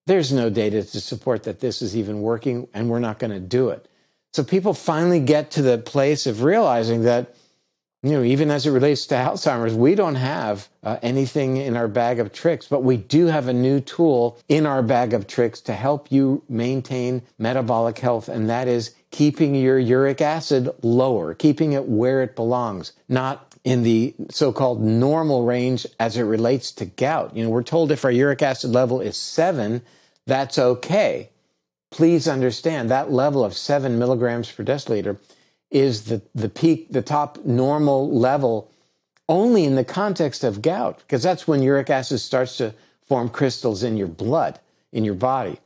[0.06, 3.40] There's no data to support that this is even working, and we're not going to
[3.40, 3.88] do it.
[4.32, 7.34] So people finally get to the place of realizing that
[8.02, 11.86] you know, even as it relates to Alzheimer's, we don't have uh, anything in our
[11.86, 15.60] bag of tricks, but we do have a new tool in our bag of tricks
[15.60, 21.74] to help you maintain metabolic health, and that is keeping your uric acid lower, keeping
[21.74, 27.36] it where it belongs, not in the so-called normal range as it relates to gout.
[27.36, 29.82] You know, we're told if our uric acid level is seven,
[30.26, 31.30] that's okay.
[31.90, 35.18] Please understand that level of seven milligrams per deciliter
[35.70, 38.70] is the, the peak, the top normal level
[39.28, 42.74] only in the context of gout, because that's when uric acid starts to
[43.06, 44.58] form crystals in your blood,
[44.92, 45.58] in your body.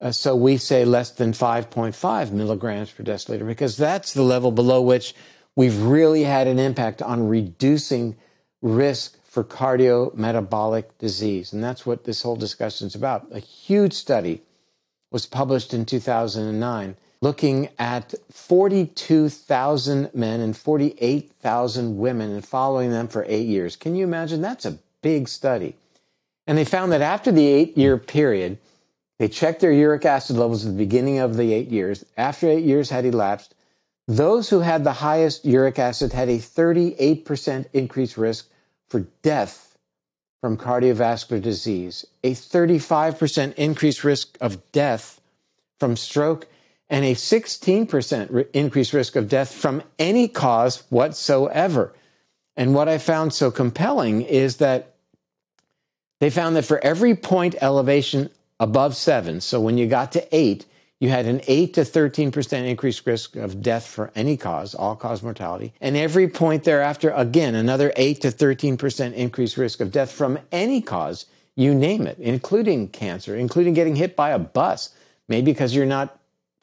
[0.00, 4.82] Uh, so we say less than 5.5 milligrams per deciliter, because that's the level below
[4.82, 5.14] which
[5.58, 8.14] we've really had an impact on reducing
[8.62, 11.52] risk for cardiometabolic disease.
[11.52, 13.26] And that's what this whole discussion is about.
[13.32, 14.42] A huge study
[15.10, 23.24] was published in 2009 looking at 42,000 men and 48,000 women and following them for
[23.26, 23.74] eight years.
[23.74, 24.40] Can you imagine?
[24.40, 25.74] That's a big study.
[26.46, 28.58] And they found that after the eight year period,
[29.18, 32.04] they checked their uric acid levels at the beginning of the eight years.
[32.16, 33.56] After eight years had elapsed,
[34.08, 38.48] those who had the highest uric acid had a 38% increased risk
[38.88, 39.76] for death
[40.40, 45.20] from cardiovascular disease, a 35% increased risk of death
[45.78, 46.46] from stroke,
[46.88, 51.92] and a 16% increased risk of death from any cause whatsoever.
[52.56, 54.94] And what I found so compelling is that
[56.20, 60.64] they found that for every point elevation above seven, so when you got to eight,
[61.00, 65.22] you had an 8 to 13% increased risk of death for any cause, all cause
[65.22, 65.72] mortality.
[65.80, 70.80] And every point thereafter, again, another 8 to 13% increased risk of death from any
[70.80, 74.94] cause, you name it, including cancer, including getting hit by a bus,
[75.28, 76.18] maybe because you're not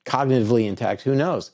[0.06, 1.52] cognitively intact, who knows?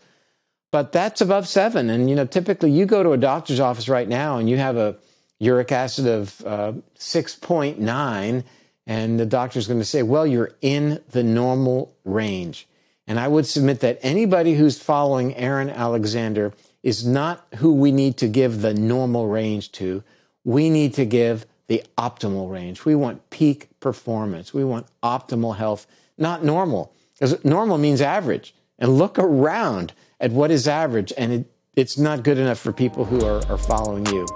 [0.71, 1.89] but that's above seven.
[1.89, 4.77] And, you know, typically you go to a doctor's office right now and you have
[4.77, 4.95] a
[5.39, 8.43] uric acid of uh, 6.9,
[8.87, 12.67] and the doctor's going to say, well, you're in the normal range.
[13.07, 18.17] And I would submit that anybody who's following Aaron Alexander is not who we need
[18.17, 20.03] to give the normal range to.
[20.43, 22.85] We need to give the optimal range.
[22.85, 24.53] We want peak performance.
[24.53, 25.87] We want optimal health,
[26.17, 26.93] not normal.
[27.13, 28.55] Because normal means average.
[28.79, 31.45] And look around at what is average, and it,
[31.75, 34.27] it's not good enough for people who are, are following you.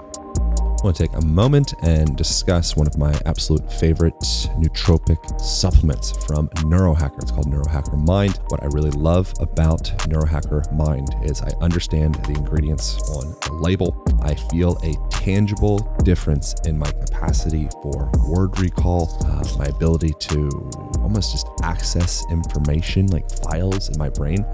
[0.86, 4.14] I want to take a moment and discuss one of my absolute favorite
[4.60, 7.22] nootropic supplements from Neurohacker.
[7.22, 8.38] It's called Neurohacker Mind.
[8.50, 14.00] What I really love about Neurohacker Mind is I understand the ingredients on the label.
[14.22, 20.70] I feel a tangible difference in my capacity for word recall, uh, my ability to
[21.00, 24.46] almost just access information like files in my brain.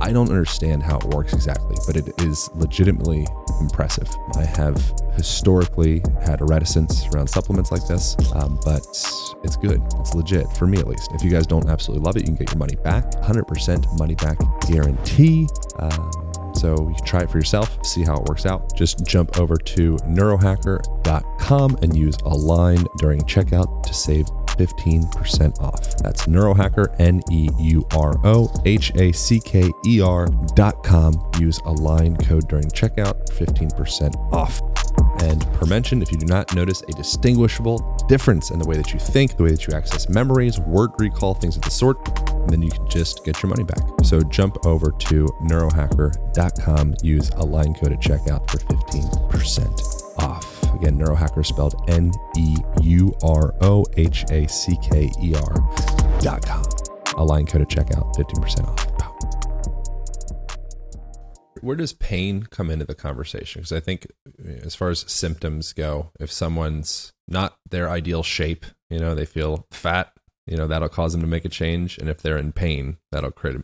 [0.00, 3.26] I don't understand how it works exactly, but it is legitimately
[3.60, 4.08] impressive.
[4.36, 5.79] I have historically
[6.22, 8.80] had a reticence around supplements like this, um, but
[9.42, 9.80] it's good.
[9.98, 11.10] It's legit for me at least.
[11.12, 13.10] If you guys don't absolutely love it, you can get your money back.
[13.12, 15.48] 100% money back guarantee.
[15.78, 16.10] Um,
[16.54, 18.76] so you can try it for yourself, see how it works out.
[18.76, 24.26] Just jump over to neurohacker.com and use Align during checkout to save
[24.60, 25.96] 15% off.
[25.98, 31.14] That's Neurohacker, N E U R O H A C K E R dot com.
[31.38, 34.60] Use Align code during checkout, 15% off.
[35.22, 38.92] And per mention, if you do not notice a distinguishable difference in the way that
[38.92, 41.98] you think, the way that you access memories, word recall, things of the sort,
[42.48, 43.80] then you can just get your money back.
[44.02, 50.62] So jump over to neurohacker.com, use Align code at checkout for 15% off.
[50.74, 55.54] Again, Neurohacker spelled N E U R O H A C K E R
[56.20, 56.64] dot com.
[57.26, 58.89] line code at checkout, 15% off.
[61.62, 63.60] Where does pain come into the conversation?
[63.60, 64.06] Because I think,
[64.62, 69.66] as far as symptoms go, if someone's not their ideal shape, you know, they feel
[69.70, 70.12] fat,
[70.46, 71.98] you know, that'll cause them to make a change.
[71.98, 73.60] And if they're in pain, that'll create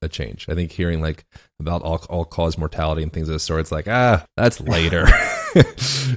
[0.00, 0.48] a change.
[0.48, 1.26] I think hearing like
[1.60, 5.06] about all, all cause mortality and things of the sort, it's like, ah, that's later.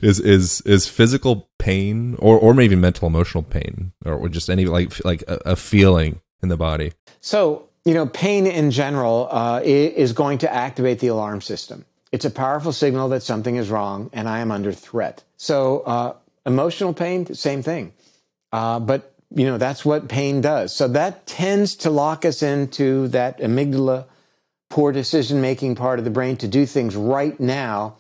[0.02, 5.04] is is is physical pain or or maybe mental emotional pain or just any like
[5.04, 10.14] like a, a feeling in the body so you know pain in general uh, is
[10.14, 11.86] going to activate the alarm system.
[12.12, 15.24] It's a powerful signal that something is wrong and i am under threat.
[15.38, 16.16] So uh,
[16.46, 17.94] emotional pain same thing.
[18.52, 20.76] Uh, but you know that's what pain does.
[20.76, 24.06] So that tends to lock us into that amygdala
[24.70, 27.96] poor decision making part of the brain to do things right now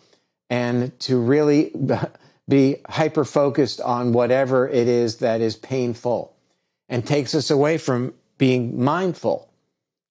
[0.49, 1.71] and to really
[2.49, 6.35] be hyper focused on whatever it is that is painful
[6.89, 9.49] and takes us away from being mindful.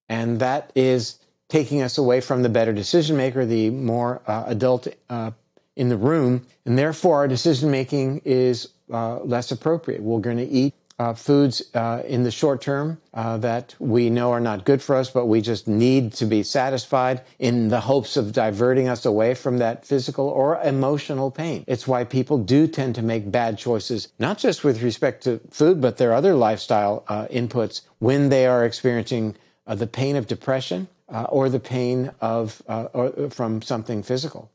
[0.08, 4.88] And that is taking us away from the better decision maker, the more uh, adult
[5.08, 5.30] uh,
[5.76, 6.46] in the room.
[6.64, 10.02] And therefore, our decision making is uh, less appropriate.
[10.02, 14.30] We're going to eat uh, foods uh, in the short term uh, that we know
[14.30, 18.16] are not good for us, but we just need to be satisfied in the hopes
[18.16, 21.64] of diverting us away from that physical or emotional pain.
[21.66, 25.80] It's why people do tend to make bad choices, not just with respect to food,
[25.80, 29.34] but their other lifestyle inputs when they are experiencing
[29.66, 34.50] uh, the pain of depression uh, or the pain of or from something physical.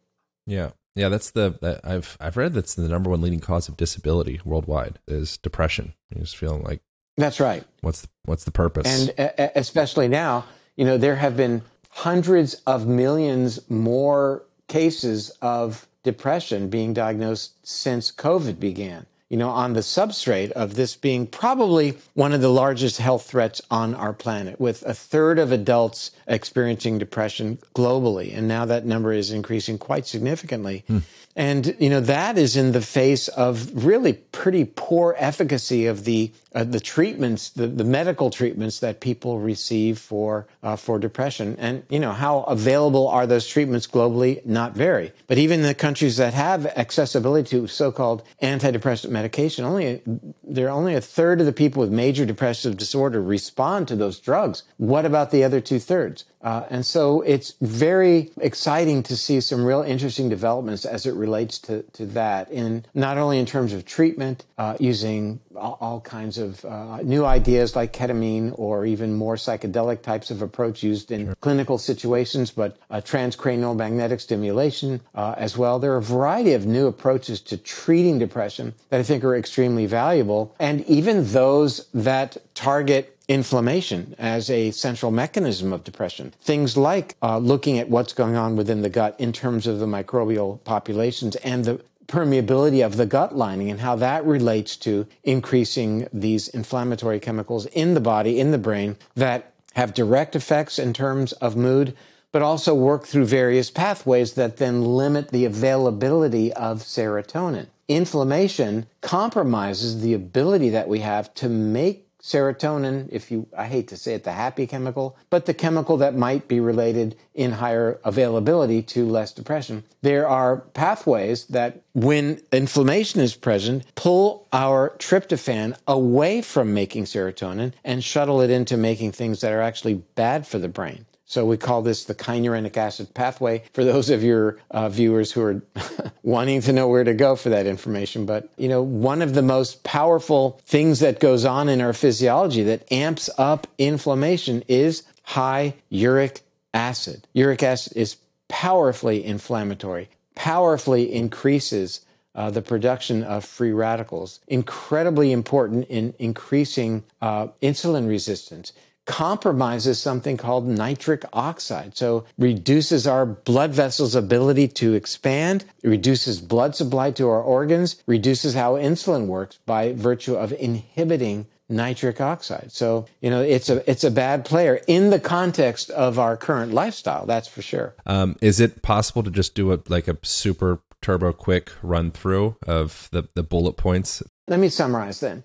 [0.45, 0.71] Yeah.
[0.95, 4.99] Yeah, that's the I've I've read that's the number one leading cause of disability worldwide
[5.07, 5.93] is depression.
[6.13, 6.81] You just feeling like
[7.15, 7.63] that's right.
[7.81, 8.87] What's the, what's the purpose?
[8.87, 10.45] And especially now,
[10.75, 18.11] you know, there have been hundreds of millions more cases of depression being diagnosed since
[18.11, 22.97] COVID began you know, on the substrate of this being probably one of the largest
[22.97, 28.35] health threats on our planet, with a third of adults experiencing depression globally.
[28.35, 30.83] And now that number is increasing quite significantly.
[30.87, 30.99] Hmm.
[31.39, 36.33] And, you know, that is in the face of really pretty poor efficacy of the
[36.53, 41.83] uh, the treatments, the, the medical treatments that people receive for uh, for depression, and
[41.89, 44.43] you know how available are those treatments globally?
[44.45, 45.13] Not very.
[45.27, 50.01] But even the countries that have accessibility to so-called antidepressant medication, only
[50.43, 54.19] there are only a third of the people with major depressive disorder respond to those
[54.19, 54.63] drugs.
[54.77, 56.25] What about the other two thirds?
[56.41, 61.59] Uh, and so it's very exciting to see some real interesting developments as it relates
[61.59, 66.63] to, to that, in not only in terms of treatment, uh, using all kinds of
[66.63, 71.35] uh, new ideas like ketamine or even more psychedelic types of approach used in sure.
[71.41, 75.79] clinical situations, but uh, transcranial magnetic stimulation uh, as well.
[75.79, 79.85] There are a variety of new approaches to treating depression that I think are extremely
[79.85, 86.33] valuable, and even those that target inflammation as a central mechanism of depression.
[86.41, 89.85] Things like uh, looking at what's going on within the gut in terms of the
[89.85, 96.07] microbial populations and the permeability of the gut lining and how that relates to increasing
[96.11, 101.31] these inflammatory chemicals in the body, in the brain, that have direct effects in terms
[101.33, 101.95] of mood,
[102.31, 107.67] but also work through various pathways that then limit the availability of serotonin.
[107.87, 113.97] Inflammation compromises the ability that we have to make serotonin, if you, I hate to
[113.97, 118.81] say it, the happy chemical, but the chemical that might be related in higher availability
[118.83, 119.83] to less depression.
[120.01, 127.73] There are pathways that, when inflammation is present, pull our tryptophan away from making serotonin
[127.83, 131.05] and shuttle it into making things that are actually bad for the brain.
[131.29, 135.43] So we call this the kynurenic acid pathway for those of your uh, viewers who
[135.43, 135.61] are
[136.23, 138.25] wanting to know where to go for that information.
[138.25, 142.63] But, you know, one of the most powerful things that goes on in our physiology
[142.63, 146.41] that amps up inflammation is high uric
[146.73, 147.27] acid.
[147.35, 148.17] Uric acid is
[148.47, 152.01] powerfully inflammatory, powerfully increases
[152.33, 158.73] uh, the production of free radicals, incredibly important in increasing uh, insulin resistance
[159.09, 161.97] compromises something called nitric oxide.
[161.97, 168.53] So reduces our blood vessels' ability to expand, reduces blood supply to our organs, reduces
[168.53, 172.71] how insulin works by virtue of inhibiting nitric oxide.
[172.71, 176.71] So, you know, it's a it's a bad player in the context of our current
[176.71, 177.95] lifestyle, that's for sure.
[178.05, 182.57] Um, is it possible to just do a like a super turbo quick run through
[182.67, 184.21] of the, the bullet points?
[184.47, 185.43] Let me summarize then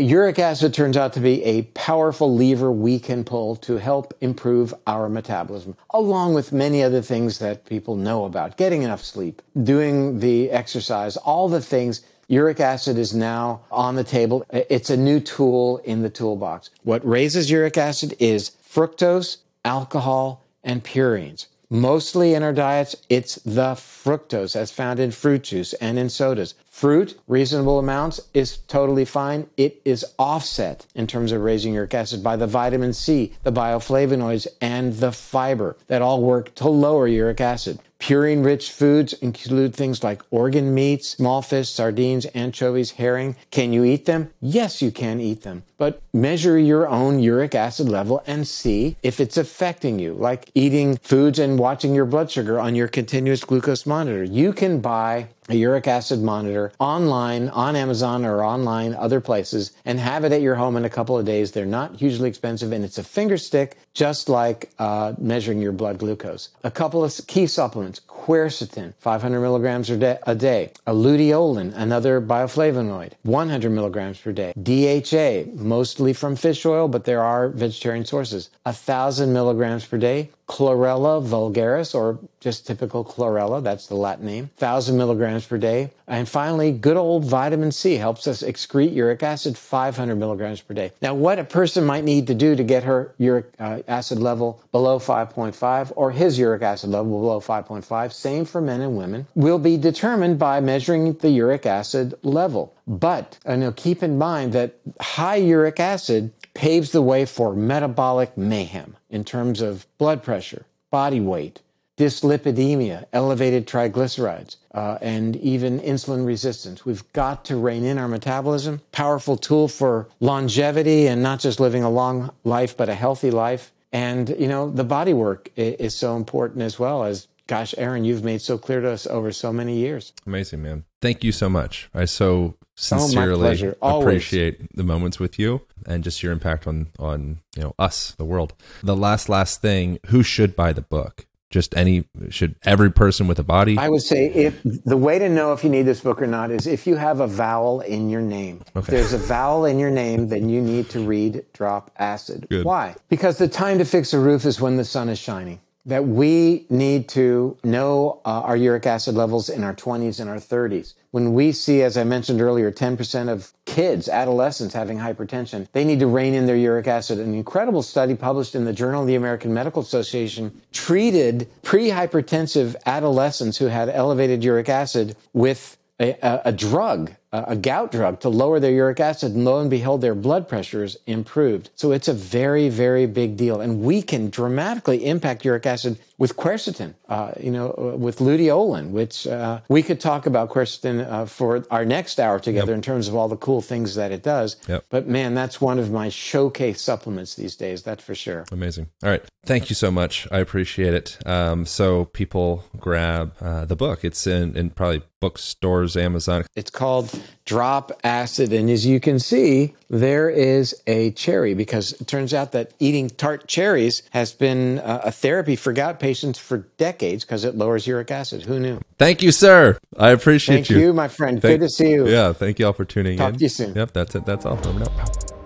[0.00, 4.72] uric acid turns out to be a powerful lever we can pull to help improve
[4.86, 10.20] our metabolism, along with many other things that people know about getting enough sleep, doing
[10.20, 12.00] the exercise, all the things.
[12.28, 14.46] Uric acid is now on the table.
[14.50, 16.70] It's a new tool in the toolbox.
[16.84, 21.48] What raises uric acid is fructose, alcohol, and purines.
[21.72, 26.52] Mostly in our diets, it's the fructose as found in fruit juice and in sodas.
[26.68, 29.48] Fruit, reasonable amounts, is totally fine.
[29.56, 34.48] It is offset in terms of raising uric acid by the vitamin C, the bioflavonoids,
[34.60, 37.78] and the fiber that all work to lower uric acid.
[38.02, 43.36] Purine rich foods include things like organ meats, small fish, sardines, anchovies, herring.
[43.52, 44.30] Can you eat them?
[44.40, 45.62] Yes, you can eat them.
[45.78, 50.96] But measure your own uric acid level and see if it's affecting you, like eating
[50.96, 54.24] foods and watching your blood sugar on your continuous glucose monitor.
[54.24, 59.98] You can buy a uric acid monitor online on Amazon or online other places and
[59.98, 61.52] have it at your home in a couple of days.
[61.52, 65.98] They're not hugely expensive and it's a finger stick, just like uh, measuring your blood
[65.98, 66.50] glucose.
[66.64, 70.70] A couple of key supplements quercetin, 500 milligrams a day, a day.
[70.86, 74.52] luteolin, another bioflavonoid, 100 milligrams per day.
[74.62, 80.30] DHA, mostly from fish oil, but there are vegetarian sources, 1,000 milligrams per day.
[80.52, 85.90] Chlorella vulgaris, or just typical chlorella, that's the Latin name, 1,000 milligrams per day.
[86.06, 90.92] And finally, good old vitamin C helps us excrete uric acid, 500 milligrams per day.
[91.00, 94.60] Now, what a person might need to do to get her uric uh, acid level
[94.72, 99.58] below 5.5 or his uric acid level below 5.5, same for men and women, will
[99.58, 102.74] be determined by measuring the uric acid level.
[102.86, 108.36] But you know, keep in mind that high uric acid paves the way for metabolic
[108.36, 111.60] mayhem in terms of blood pressure, body weight,
[111.96, 116.84] dyslipidemia, elevated triglycerides, uh, and even insulin resistance.
[116.84, 118.80] We've got to rein in our metabolism.
[118.92, 123.72] Powerful tool for longevity and not just living a long life, but a healthy life.
[123.92, 128.24] And, you know, the body work is so important as well as gosh, Aaron, you've
[128.24, 130.14] made so clear to us over so many years.
[130.26, 130.84] Amazing, man.
[131.02, 131.90] Thank you so much.
[131.92, 137.38] I so sincerely oh, appreciate the moments with you and just your impact on on
[137.56, 138.54] you know us, the world.
[138.82, 141.26] The last last thing, who should buy the book?
[141.52, 145.28] just any should every person with a body i would say if the way to
[145.28, 148.08] know if you need this book or not is if you have a vowel in
[148.08, 148.78] your name okay.
[148.78, 152.64] if there's a vowel in your name then you need to read drop acid Good.
[152.64, 156.06] why because the time to fix a roof is when the sun is shining that
[156.06, 160.94] we need to know uh, our uric acid levels in our 20s and our 30s.
[161.12, 166.00] When we see, as I mentioned earlier, 10% of kids, adolescents having hypertension, they need
[166.00, 167.18] to rein in their uric acid.
[167.18, 173.58] An incredible study published in the Journal of the American Medical Association treated pre-hypertensive adolescents
[173.58, 178.60] who had elevated uric acid with a, a, a drug a, gout drug to lower
[178.60, 181.70] their uric acid, and lo and behold, their blood pressures improved.
[181.74, 183.60] So it's a very, very big deal.
[183.60, 188.90] And we can dramatically impact uric acid with quercetin, uh, you know, uh, with luteolin,
[188.90, 192.76] which uh, we could talk about quercetin uh, for our next hour together yep.
[192.76, 194.56] in terms of all the cool things that it does.
[194.68, 194.84] Yep.
[194.88, 197.82] But man, that's one of my showcase supplements these days.
[197.82, 198.44] That's for sure.
[198.52, 198.88] Amazing.
[199.02, 200.28] All right, thank you so much.
[200.30, 201.18] I appreciate it.
[201.26, 204.04] Um, so people grab uh, the book.
[204.04, 206.44] It's in in probably bookstores, Amazon.
[206.54, 208.52] It's called Drop Acid.
[208.52, 213.10] And as you can see, there is a cherry because it turns out that eating
[213.10, 217.86] tart cherries has been uh, a therapy for gout patients for decades because it lowers
[217.86, 218.42] uric acid.
[218.42, 218.80] Who knew?
[218.98, 219.78] Thank you, sir.
[219.98, 220.76] I appreciate thank you.
[220.76, 221.42] Thank you, my friend.
[221.42, 222.08] Thank, Good to see you.
[222.08, 223.32] Yeah, thank you all for tuning Talk in.
[223.32, 223.74] Talk to you soon.
[223.74, 224.24] Yep, that's it.
[224.24, 224.58] That's all.
[224.66, 225.41] Over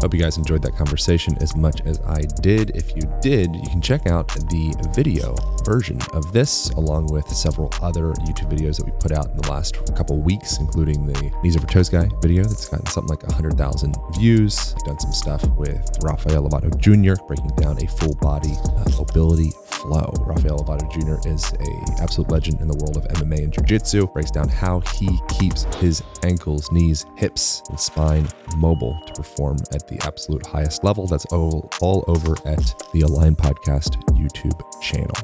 [0.00, 2.70] Hope you guys enjoyed that conversation as much as I did.
[2.76, 5.34] If you did, you can check out the video
[5.64, 9.50] version of this, along with several other YouTube videos that we put out in the
[9.50, 13.96] last couple weeks, including the Knees Over Toes Guy video that's gotten something like 100,000
[14.14, 14.74] views.
[14.76, 19.50] I've done some stuff with Rafael Lovato Jr., breaking down a full body uh, mobility
[19.78, 20.12] flow.
[20.20, 21.28] Rafael Lovato Jr.
[21.28, 24.06] is a absolute legend in the world of MMA and Jiu-Jitsu.
[24.08, 25.08] Breaks down how he
[25.38, 31.06] keeps his ankles, knees, hips, and spine mobile to perform at the absolute highest level.
[31.06, 35.14] That's all, all over at the Align Podcast YouTube channel.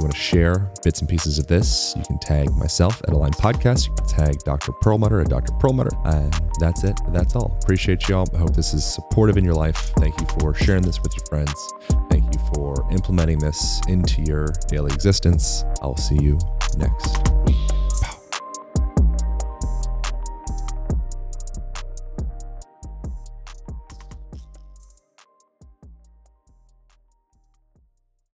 [0.00, 3.32] You want to share bits and pieces of this, you can tag myself at Align
[3.32, 3.86] Podcast.
[3.86, 4.72] You can tag Dr.
[4.72, 5.52] Perlmutter at Dr.
[5.60, 5.90] Perlmutter.
[6.06, 6.98] And that's it.
[7.08, 7.58] That's all.
[7.62, 8.26] Appreciate y'all.
[8.34, 9.92] I hope this is supportive in your life.
[9.98, 11.72] Thank you for sharing this with your friends.
[12.08, 15.66] Thank you for implementing this into your daily existence.
[15.82, 16.38] I'll see you
[16.78, 17.39] next